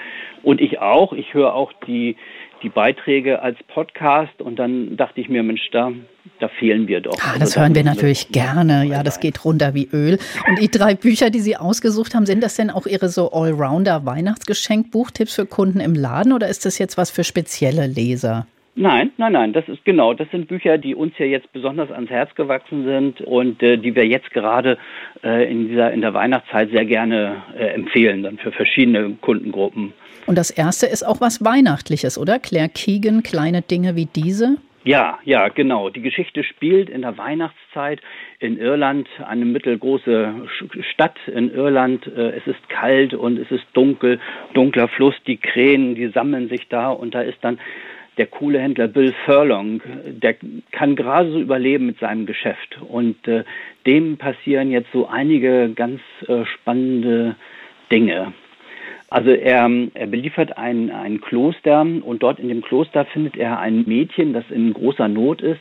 Und 0.44 0.60
ich 0.60 0.78
auch. 0.78 1.12
Ich 1.12 1.34
höre 1.34 1.52
auch 1.52 1.72
die, 1.88 2.14
die 2.62 2.68
Beiträge 2.68 3.42
als 3.42 3.58
Podcast 3.74 4.40
und 4.40 4.60
dann 4.60 4.96
dachte 4.96 5.20
ich 5.20 5.28
mir, 5.28 5.42
Mensch, 5.42 5.68
da, 5.72 5.90
da 6.38 6.46
fehlen 6.46 6.86
wir 6.86 7.00
doch. 7.00 7.18
Ah, 7.18 7.32
das 7.32 7.56
also, 7.56 7.62
hören 7.62 7.74
wir 7.74 7.82
natürlich 7.82 8.28
gerne. 8.28 8.84
Ja, 8.84 9.02
das 9.02 9.18
geht 9.18 9.44
runter 9.44 9.74
wie 9.74 9.88
Öl. 9.92 10.16
Und 10.48 10.60
die 10.60 10.70
drei 10.70 10.94
Bücher, 10.94 11.30
die 11.30 11.40
Sie 11.40 11.56
ausgesucht 11.56 12.14
haben, 12.14 12.24
sind 12.24 12.40
das 12.44 12.54
denn 12.54 12.70
auch 12.70 12.86
Ihre 12.86 13.08
so 13.08 13.32
Allrounder 13.32 14.06
Weihnachtsgeschenk, 14.06 14.92
Buchtipps 14.92 15.34
für 15.34 15.46
Kunden 15.46 15.80
im 15.80 15.94
Laden 15.94 16.32
oder 16.32 16.46
ist 16.46 16.64
das 16.64 16.78
jetzt 16.78 16.96
was 16.96 17.10
für 17.10 17.24
spezielle 17.24 17.88
Leser? 17.88 18.46
Nein, 18.78 19.10
nein, 19.16 19.32
nein, 19.32 19.52
das 19.54 19.66
ist 19.68 19.82
genau, 19.86 20.12
das 20.12 20.30
sind 20.30 20.48
Bücher, 20.48 20.76
die 20.76 20.94
uns 20.94 21.14
ja 21.16 21.24
jetzt 21.24 21.50
besonders 21.54 21.90
ans 21.90 22.10
Herz 22.10 22.34
gewachsen 22.34 22.84
sind 22.84 23.22
und 23.22 23.62
äh, 23.62 23.78
die 23.78 23.96
wir 23.96 24.06
jetzt 24.06 24.30
gerade 24.32 24.76
äh, 25.24 25.50
in 25.50 25.68
dieser 25.68 25.92
in 25.92 26.02
der 26.02 26.12
Weihnachtszeit 26.12 26.70
sehr 26.70 26.84
gerne 26.84 27.42
äh, 27.58 27.68
empfehlen, 27.68 28.22
dann 28.22 28.36
für 28.36 28.52
verschiedene 28.52 29.16
Kundengruppen. 29.22 29.94
Und 30.26 30.36
das 30.36 30.50
erste 30.50 30.84
ist 30.84 31.04
auch 31.04 31.22
was 31.22 31.42
Weihnachtliches, 31.42 32.18
oder? 32.18 32.38
Claire 32.38 32.68
Keegan, 32.68 33.22
kleine 33.22 33.62
Dinge 33.62 33.96
wie 33.96 34.06
diese? 34.14 34.58
Ja, 34.84 35.18
ja, 35.24 35.48
genau. 35.48 35.88
Die 35.88 36.02
Geschichte 36.02 36.44
spielt 36.44 36.90
in 36.90 37.02
der 37.02 37.16
Weihnachtszeit 37.16 38.00
in 38.40 38.58
Irland, 38.58 39.08
eine 39.26 39.46
mittelgroße 39.46 40.34
Stadt 40.92 41.16
in 41.26 41.50
Irland. 41.50 42.06
Äh, 42.06 42.36
es 42.36 42.46
ist 42.46 42.68
kalt 42.68 43.14
und 43.14 43.38
es 43.38 43.50
ist 43.50 43.64
dunkel, 43.72 44.20
dunkler 44.52 44.88
Fluss, 44.88 45.14
die 45.26 45.38
Krähen, 45.38 45.94
die 45.94 46.08
sammeln 46.08 46.50
sich 46.50 46.68
da 46.68 46.90
und 46.90 47.14
da 47.14 47.22
ist 47.22 47.38
dann 47.40 47.58
der 48.18 48.26
Kohlehändler 48.26 48.88
Bill 48.88 49.14
Furlong, 49.24 49.82
der 50.06 50.36
kann 50.72 50.96
gerade 50.96 51.30
so 51.30 51.40
überleben 51.40 51.86
mit 51.86 51.98
seinem 51.98 52.26
Geschäft. 52.26 52.78
Und 52.88 53.28
äh, 53.28 53.44
dem 53.86 54.16
passieren 54.16 54.70
jetzt 54.70 54.90
so 54.92 55.06
einige 55.06 55.70
ganz 55.74 56.00
äh, 56.26 56.44
spannende 56.46 57.36
Dinge. 57.92 58.32
Also 59.08 59.30
er, 59.30 59.70
er 59.94 60.06
beliefert 60.08 60.58
ein, 60.58 60.90
ein 60.90 61.20
Kloster 61.20 61.80
und 61.82 62.22
dort 62.22 62.40
in 62.40 62.48
dem 62.48 62.62
Kloster 62.62 63.04
findet 63.04 63.36
er 63.36 63.60
ein 63.60 63.84
Mädchen, 63.86 64.32
das 64.32 64.44
in 64.50 64.72
großer 64.72 65.06
Not 65.06 65.42
ist. 65.42 65.60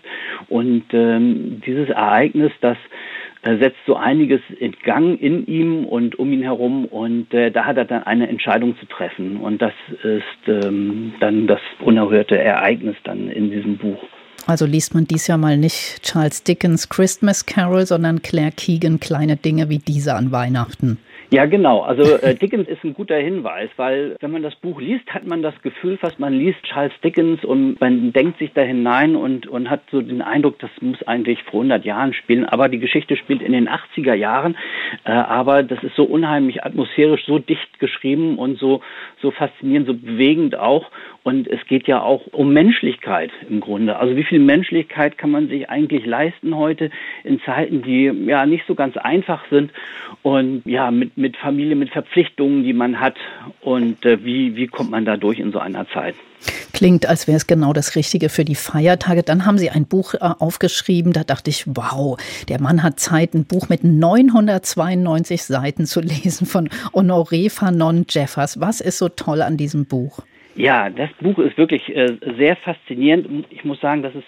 Und 0.49 0.85
ähm, 0.93 1.61
dieses 1.65 1.89
Ereignis, 1.89 2.51
das 2.61 2.77
setzt 3.45 3.77
so 3.85 3.95
einiges 3.95 4.41
in 4.59 4.73
Gang 4.83 5.21
in 5.21 5.45
ihm 5.45 5.85
und 5.85 6.17
um 6.17 6.33
ihn 6.33 6.41
herum 6.41 6.85
und 6.85 7.33
äh, 7.33 7.51
da 7.51 7.65
hat 7.65 7.77
er 7.77 7.85
dann 7.85 8.03
eine 8.03 8.27
Entscheidung 8.27 8.77
zu 8.79 8.87
treffen 8.87 9.37
und 9.37 9.61
das 9.61 9.73
ist 10.03 10.47
ähm, 10.47 11.13
dann 11.19 11.45
das 11.45 11.59
unerhörte 11.79 12.37
Ereignis 12.37 12.95
dann 13.03 13.29
in 13.29 13.51
diesem 13.51 13.77
Buch. 13.77 14.01
Also 14.47 14.65
liest 14.65 14.93
man 14.93 15.05
dies 15.05 15.27
Jahr 15.27 15.37
mal 15.37 15.57
nicht 15.57 16.03
Charles 16.03 16.43
Dickens 16.43 16.89
Christmas 16.89 17.45
Carol, 17.45 17.85
sondern 17.85 18.21
Claire 18.21 18.51
Keegan 18.51 18.99
kleine 18.99 19.37
Dinge 19.37 19.69
wie 19.69 19.79
diese 19.79 20.13
an 20.15 20.31
Weihnachten. 20.31 20.99
Ja, 21.31 21.45
genau. 21.45 21.81
Also 21.81 22.17
äh, 22.17 22.35
Dickens 22.41 22.67
ist 22.67 22.83
ein 22.83 22.93
guter 22.93 23.17
Hinweis, 23.17 23.69
weil 23.77 24.15
wenn 24.19 24.31
man 24.31 24.43
das 24.43 24.55
Buch 24.55 24.79
liest, 24.79 25.07
hat 25.13 25.25
man 25.25 25.41
das 25.41 25.59
Gefühl, 25.61 25.97
fast 25.97 26.19
man 26.19 26.33
liest 26.33 26.61
Charles 26.63 26.93
Dickens 27.03 27.43
und 27.43 27.79
man 27.79 28.13
denkt 28.13 28.39
sich 28.39 28.51
da 28.53 28.61
hinein 28.61 29.15
und, 29.15 29.47
und 29.47 29.69
hat 29.69 29.81
so 29.91 30.01
den 30.01 30.21
Eindruck, 30.21 30.59
das 30.59 30.69
muss 30.81 31.01
eigentlich 31.07 31.41
vor 31.43 31.61
100 31.61 31.85
Jahren 31.85 32.13
spielen. 32.13 32.45
Aber 32.45 32.69
die 32.69 32.79
Geschichte 32.79 33.17
spielt 33.17 33.41
in 33.41 33.53
den 33.53 33.67
80er 33.67 34.13
Jahren. 34.13 34.55
Äh, 35.03 35.11
aber 35.11 35.63
das 35.63 35.83
ist 35.83 35.95
so 35.95 36.03
unheimlich 36.03 36.63
atmosphärisch, 36.63 37.25
so 37.25 37.39
dicht 37.39 37.79
geschrieben 37.79 38.37
und 38.37 38.59
so, 38.59 38.81
so 39.21 39.31
faszinierend, 39.31 39.87
so 39.87 39.93
bewegend 39.93 40.57
auch. 40.57 40.91
Und 41.25 41.47
es 41.47 41.65
geht 41.65 41.87
ja 41.87 42.03
auch 42.03 42.21
um 42.33 42.53
Menschlichkeit 42.53 43.31
im 43.49 43.59
Grunde. 43.59 43.97
Also 43.97 44.15
wie 44.15 44.23
viel 44.23 44.37
Menschlichkeit 44.37 45.17
kann 45.17 45.31
man 45.31 45.47
sich 45.47 45.67
eigentlich 45.71 46.05
leisten 46.05 46.55
heute 46.55 46.91
in 47.23 47.41
Zeiten, 47.41 47.81
die 47.81 48.03
ja 48.27 48.45
nicht 48.45 48.65
so 48.67 48.75
ganz 48.75 48.95
einfach 48.95 49.43
sind 49.49 49.71
und 50.21 50.61
ja 50.67 50.91
mit, 50.91 51.17
mit 51.17 51.35
Familie, 51.35 51.75
mit 51.75 51.89
Verpflichtungen, 51.89 52.63
die 52.63 52.73
man 52.73 52.99
hat 52.99 53.15
und 53.61 54.05
äh, 54.05 54.23
wie, 54.23 54.55
wie 54.55 54.67
kommt 54.67 54.91
man 54.91 55.03
da 55.03 55.17
durch 55.17 55.39
in 55.39 55.51
so 55.51 55.57
einer 55.57 55.89
Zeit? 55.89 56.13
Klingt, 56.73 57.07
als 57.07 57.27
wäre 57.27 57.37
es 57.37 57.47
genau 57.47 57.73
das 57.73 57.95
Richtige 57.95 58.29
für 58.29 58.45
die 58.45 58.53
Feiertage. 58.53 59.23
Dann 59.23 59.47
haben 59.47 59.57
Sie 59.57 59.71
ein 59.71 59.87
Buch 59.87 60.13
äh, 60.13 60.19
aufgeschrieben, 60.19 61.11
da 61.11 61.23
dachte 61.23 61.49
ich, 61.49 61.65
wow, 61.65 62.19
der 62.49 62.61
Mann 62.61 62.83
hat 62.83 62.99
Zeit, 62.99 63.33
ein 63.33 63.45
Buch 63.45 63.67
mit 63.67 63.83
992 63.83 65.41
Seiten 65.41 65.87
zu 65.87 66.01
lesen 66.01 66.45
von 66.45 66.69
Honoré 66.93 67.49
Fanon 67.49 68.05
Jeffers. 68.07 68.59
Was 68.59 68.79
ist 68.79 68.99
so 68.99 69.09
toll 69.09 69.41
an 69.41 69.57
diesem 69.57 69.87
Buch? 69.87 70.21
Ja, 70.55 70.89
das 70.89 71.09
Buch 71.19 71.37
ist 71.39 71.57
wirklich 71.57 71.93
äh, 71.95 72.17
sehr 72.37 72.55
faszinierend. 72.55 73.45
Ich 73.49 73.65
muss 73.65 73.79
sagen, 73.81 74.03
das 74.03 74.15
ist 74.15 74.25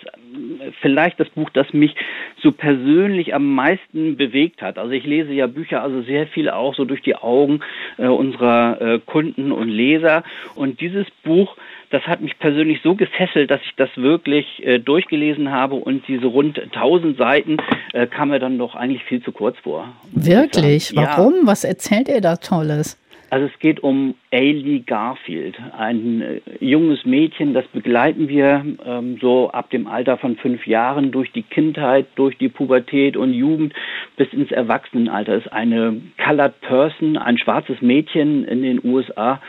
vielleicht 0.82 1.20
das 1.20 1.30
Buch, 1.30 1.50
das 1.52 1.72
mich 1.74 1.96
so 2.42 2.52
persönlich 2.52 3.34
am 3.34 3.56
meisten 3.56 4.18
bewegt 4.18 4.62
hat. 4.62 4.78
Also 4.78 4.92
ich 4.92 5.06
lese 5.06 5.32
ja 5.32 5.48
Bücher 5.48 5.82
also 5.82 6.02
sehr 6.02 6.28
viel 6.28 6.50
auch 6.50 6.76
so 6.76 6.86
durch 6.86 7.02
die 7.02 7.16
Augen 7.16 7.62
äh, 7.98 8.08
unserer 8.08 8.82
äh, 8.82 9.00
Kunden 9.00 9.52
und 9.52 9.70
Leser. 9.70 10.24
Und 10.56 10.82
dieses 10.82 11.08
Buch, 11.24 11.56
das 11.92 12.04
hat 12.04 12.22
mich 12.22 12.38
persönlich 12.40 12.82
so 12.84 12.96
gefesselt, 12.96 13.50
dass 13.50 13.62
ich 13.62 13.74
das 13.78 13.90
wirklich 13.96 14.66
äh, 14.66 14.80
durchgelesen 14.80 15.52
habe 15.52 15.76
und 15.76 16.08
diese 16.08 16.28
rund 16.28 16.60
1000 16.60 17.18
Seiten 17.18 17.58
äh, 17.94 18.08
kam 18.08 18.30
mir 18.30 18.40
dann 18.40 18.58
doch 18.58 18.76
eigentlich 18.76 19.04
viel 19.04 19.24
zu 19.24 19.32
kurz 19.32 19.58
vor. 19.60 19.88
Wirklich? 20.12 20.94
Warum? 20.96 21.36
Ja. 21.36 21.42
Was 21.46 21.64
erzählt 21.64 22.10
er 22.10 22.22
da 22.22 22.36
Tolles? 22.36 22.98
Also 23.30 23.48
es 23.48 23.60
geht 23.60 23.82
um 23.82 24.16
Ailey 24.32 24.84
Garfield, 24.86 25.58
ein 25.78 26.22
äh, 26.22 26.40
junges 26.62 27.04
Mädchen, 27.06 27.54
das 27.54 27.68
begleiten 27.68 28.30
wir 28.30 28.66
ähm, 28.86 29.18
so 29.20 29.50
ab 29.50 29.70
dem 29.70 29.88
Alter 29.88 30.18
von 30.18 30.38
fünf 30.38 30.66
Jahren 30.66 31.12
durch 31.12 31.34
die 31.34 31.44
Kindheit, 31.44 32.08
durch 32.16 32.38
die 32.38 32.48
Pubertät 32.48 33.18
und 33.18 33.34
Jugend 33.34 33.74
bis 34.16 34.32
ins 34.32 34.52
Erwachsenenalter. 34.52 35.36
Ist 35.36 35.52
eine 35.52 36.02
colored 36.24 36.62
person, 36.62 37.18
ein 37.18 37.38
schwarzes 37.38 37.82
Mädchen 37.82 38.46
in 38.46 38.62
den 38.62 38.84
USA 38.86 39.42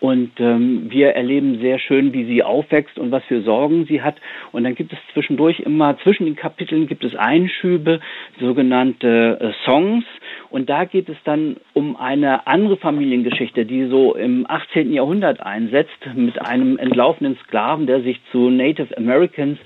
und 0.00 0.32
ähm, 0.38 0.86
wir 0.90 1.10
erleben 1.10 1.60
sehr 1.60 1.78
schön, 1.78 2.12
wie 2.12 2.24
sie 2.24 2.42
aufwächst 2.42 2.98
und 2.98 3.10
was 3.10 3.24
für 3.24 3.42
Sorgen 3.42 3.86
sie 3.86 4.02
hat. 4.02 4.16
Und 4.52 4.64
dann 4.64 4.74
gibt 4.74 4.92
es 4.92 4.98
zwischendurch 5.12 5.60
immer, 5.60 5.98
zwischen 5.98 6.26
den 6.26 6.36
Kapiteln 6.36 6.86
gibt 6.86 7.04
es 7.04 7.14
Einschübe, 7.14 8.00
sogenannte 8.40 9.38
äh, 9.40 9.64
Songs. 9.64 10.04
Und 10.50 10.68
da 10.68 10.84
geht 10.84 11.08
es 11.08 11.16
dann 11.24 11.56
um 11.72 11.96
eine 11.96 12.46
andere 12.46 12.76
Familiengeschichte, 12.76 13.64
die 13.64 13.86
so 13.86 14.14
im 14.14 14.46
18. 14.48 14.92
Jahrhundert 14.92 15.40
einsetzt, 15.40 15.90
mit 16.14 16.40
einem 16.40 16.78
entlaufenen 16.78 17.36
Sklaven, 17.44 17.86
der 17.86 18.02
sich 18.02 18.20
zu 18.30 18.50
Native 18.50 18.96
Americans 18.96 19.58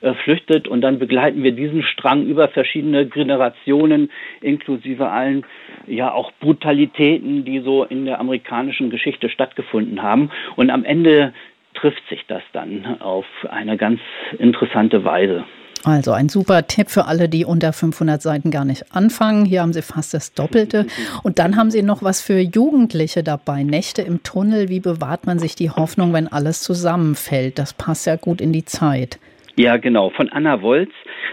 äh, 0.00 0.14
flüchtet 0.14 0.68
und 0.68 0.80
dann 0.80 0.98
begleiten 0.98 1.42
wir 1.42 1.52
diesen 1.52 1.82
Strang 1.82 2.26
über 2.26 2.48
verschiedene 2.48 3.06
Generationen 3.06 4.10
inklusive 4.40 5.08
allen 5.08 5.44
ja 5.86 6.12
auch 6.12 6.32
Brutalitäten, 6.40 7.44
die 7.44 7.60
so 7.60 7.84
in 7.84 8.04
der 8.04 8.20
amerikanischen 8.20 8.90
Geschichte 8.90 9.28
stattgefunden 9.28 10.02
haben 10.02 10.30
und 10.56 10.70
am 10.70 10.84
Ende 10.84 11.32
trifft 11.74 12.08
sich 12.08 12.24
das 12.26 12.42
dann 12.52 13.00
auf 13.00 13.26
eine 13.48 13.76
ganz 13.76 14.00
interessante 14.38 15.04
Weise. 15.04 15.44
Also 15.84 16.10
ein 16.10 16.28
super 16.28 16.66
Tipp 16.66 16.90
für 16.90 17.04
alle, 17.04 17.28
die 17.28 17.44
unter 17.44 17.72
500 17.72 18.20
Seiten 18.20 18.50
gar 18.50 18.64
nicht 18.64 18.92
anfangen. 18.92 19.44
Hier 19.44 19.62
haben 19.62 19.72
Sie 19.72 19.82
fast 19.82 20.14
das 20.14 20.32
Doppelte. 20.32 20.86
Und 21.22 21.38
dann 21.38 21.56
haben 21.56 21.70
Sie 21.70 21.82
noch 21.82 22.02
was 22.02 22.20
für 22.20 22.40
Jugendliche 22.40 23.22
dabei. 23.22 23.62
Nächte 23.62 24.02
im 24.02 24.24
Tunnel. 24.24 24.68
Wie 24.68 24.80
bewahrt 24.80 25.26
man 25.26 25.38
sich 25.38 25.54
die 25.54 25.70
Hoffnung, 25.70 26.12
wenn 26.12 26.26
alles 26.26 26.60
zusammenfällt? 26.62 27.60
Das 27.60 27.72
passt 27.72 28.06
ja 28.06 28.16
gut 28.16 28.40
in 28.40 28.52
die 28.52 28.64
Zeit. 28.64 29.20
Ja, 29.58 29.78
genau. 29.78 30.10
Von 30.10 30.28
Anna 30.28 30.60
Wolz, 30.60 30.90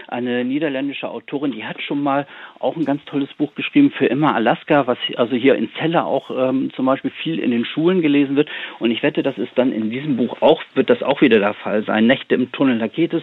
eine 0.08 0.46
niederländische 0.46 1.10
Autorin, 1.10 1.52
die 1.52 1.66
hat 1.66 1.82
schon 1.82 2.02
mal 2.02 2.26
auch 2.58 2.74
ein 2.74 2.86
ganz 2.86 3.04
tolles 3.04 3.28
Buch 3.34 3.54
geschrieben 3.54 3.90
für 3.90 4.06
immer 4.06 4.34
Alaska, 4.34 4.86
was 4.86 4.96
also 5.16 5.36
hier 5.36 5.56
in 5.56 5.68
Celle 5.78 6.06
auch 6.06 6.30
ähm, 6.30 6.72
zum 6.74 6.86
Beispiel 6.86 7.10
viel 7.22 7.38
in 7.38 7.50
den 7.50 7.66
Schulen 7.66 8.00
gelesen 8.00 8.34
wird. 8.34 8.48
Und 8.78 8.90
ich 8.90 9.02
wette, 9.02 9.22
das 9.22 9.36
ist 9.36 9.52
dann 9.56 9.72
in 9.72 9.90
diesem 9.90 10.16
Buch 10.16 10.40
auch, 10.40 10.62
wird 10.72 10.88
das 10.88 11.02
auch 11.02 11.20
wieder 11.20 11.38
der 11.38 11.52
Fall 11.52 11.84
sein. 11.84 12.06
Nächte 12.06 12.34
im 12.34 12.50
Tunnel, 12.50 12.78
da 12.78 12.86
geht 12.86 13.12
es 13.12 13.22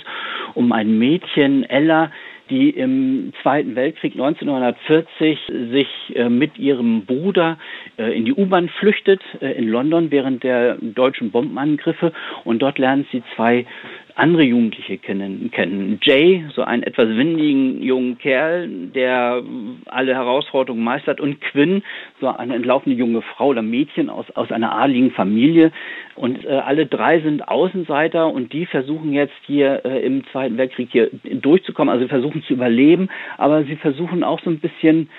um 0.53 0.71
ein 0.71 0.99
Mädchen, 0.99 1.63
Ella, 1.63 2.11
die 2.51 2.69
im 2.69 3.31
Zweiten 3.41 3.75
Weltkrieg 3.75 4.13
1940 4.13 5.39
sich 5.71 5.87
äh, 6.15 6.29
mit 6.29 6.59
ihrem 6.59 7.05
Bruder 7.05 7.57
äh, 7.97 8.15
in 8.15 8.25
die 8.25 8.33
U-Bahn 8.33 8.67
flüchtet 8.67 9.21
äh, 9.39 9.53
in 9.53 9.69
London 9.69 10.11
während 10.11 10.43
der 10.43 10.75
deutschen 10.75 11.31
Bombenangriffe 11.31 12.11
und 12.43 12.61
dort 12.61 12.77
lernen 12.77 13.07
sie 13.11 13.23
zwei 13.35 13.65
andere 14.15 14.43
Jugendliche 14.43 14.97
kennen, 14.97 15.51
kennen. 15.51 15.99
Jay, 16.01 16.45
so 16.53 16.63
einen 16.63 16.83
etwas 16.83 17.07
windigen 17.09 17.81
jungen 17.81 18.17
Kerl, 18.17 18.67
der 18.67 19.43
alle 19.85 20.13
Herausforderungen 20.13 20.83
meistert 20.83 21.19
und 21.19 21.41
Quinn, 21.41 21.83
so 22.19 22.27
eine 22.27 22.55
entlaufene 22.55 22.95
junge 22.95 23.21
Frau 23.21 23.47
oder 23.47 23.61
Mädchen 23.61 24.09
aus, 24.09 24.29
aus 24.31 24.51
einer 24.51 24.73
adligen 24.73 25.11
Familie. 25.11 25.71
Und 26.15 26.45
äh, 26.45 26.49
alle 26.49 26.85
drei 26.85 27.19
sind 27.21 27.47
Außenseiter 27.47 28.27
und 28.27 28.53
die 28.53 28.65
versuchen 28.65 29.13
jetzt 29.13 29.33
hier 29.45 29.85
äh, 29.85 30.05
im 30.05 30.25
Zweiten 30.27 30.57
Weltkrieg 30.57 30.89
hier 30.91 31.09
durchzukommen, 31.23 31.93
also 31.93 32.07
versuchen 32.07 32.43
zu 32.43 32.53
überleben, 32.53 33.09
aber 33.37 33.63
sie 33.63 33.75
versuchen 33.75 34.23
auch 34.23 34.41
so 34.41 34.49
ein 34.49 34.59
bisschen 34.59 35.09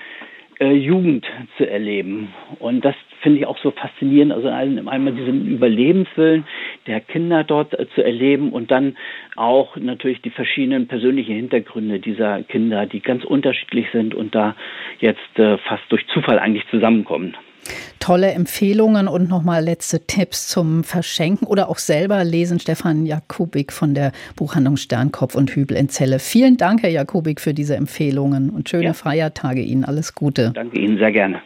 äh, 0.59 0.73
Jugend 0.73 1.25
zu 1.57 1.69
erleben. 1.69 2.33
Und 2.59 2.83
das 2.85 2.95
finde 3.21 3.39
ich 3.39 3.45
auch 3.45 3.57
so 3.57 3.71
faszinierend. 3.71 4.33
Also 4.33 4.49
einmal 4.49 5.13
diesen 5.13 5.47
Überlebenswillen 5.47 6.45
der 6.87 6.99
Kinder 6.99 7.43
dort 7.43 7.73
äh, 7.77 7.87
zu 7.95 8.03
erleben 8.03 8.51
und 8.51 8.71
dann 8.71 8.97
auch 9.35 9.75
natürlich 9.77 10.21
die 10.21 10.29
verschiedenen 10.29 10.87
persönlichen 10.87 11.35
Hintergründe 11.35 11.99
dieser 11.99 12.43
Kinder, 12.43 12.85
die 12.85 12.99
ganz 12.99 13.23
unterschiedlich 13.23 13.87
sind 13.91 14.13
und 14.13 14.35
da 14.35 14.55
jetzt 14.99 15.39
äh, 15.39 15.57
fast 15.59 15.83
durch 15.89 16.05
Zufall 16.07 16.39
eigentlich 16.39 16.67
zusammenkommen. 16.69 17.35
Tolle 17.99 18.31
Empfehlungen 18.31 19.07
und 19.07 19.29
nochmal 19.29 19.63
letzte 19.63 20.05
Tipps 20.05 20.47
zum 20.47 20.83
Verschenken 20.83 21.47
oder 21.47 21.69
auch 21.69 21.77
selber 21.77 22.23
lesen. 22.23 22.59
Stefan 22.59 23.05
Jakubik 23.05 23.71
von 23.71 23.93
der 23.93 24.11
Buchhandlung 24.35 24.77
Sternkopf 24.77 25.35
und 25.35 25.55
Hübel 25.55 25.77
in 25.77 25.89
Celle. 25.89 26.19
Vielen 26.19 26.57
Dank, 26.57 26.83
Herr 26.83 26.89
Jakubik, 26.89 27.39
für 27.39 27.53
diese 27.53 27.75
Empfehlungen 27.75 28.49
und 28.49 28.69
schöne 28.69 28.85
ja. 28.85 28.93
Feiertage 28.93 29.61
Ihnen. 29.61 29.85
Alles 29.85 30.15
Gute. 30.15 30.51
Danke 30.53 30.79
Ihnen 30.79 30.97
sehr 30.97 31.11
gerne. 31.11 31.41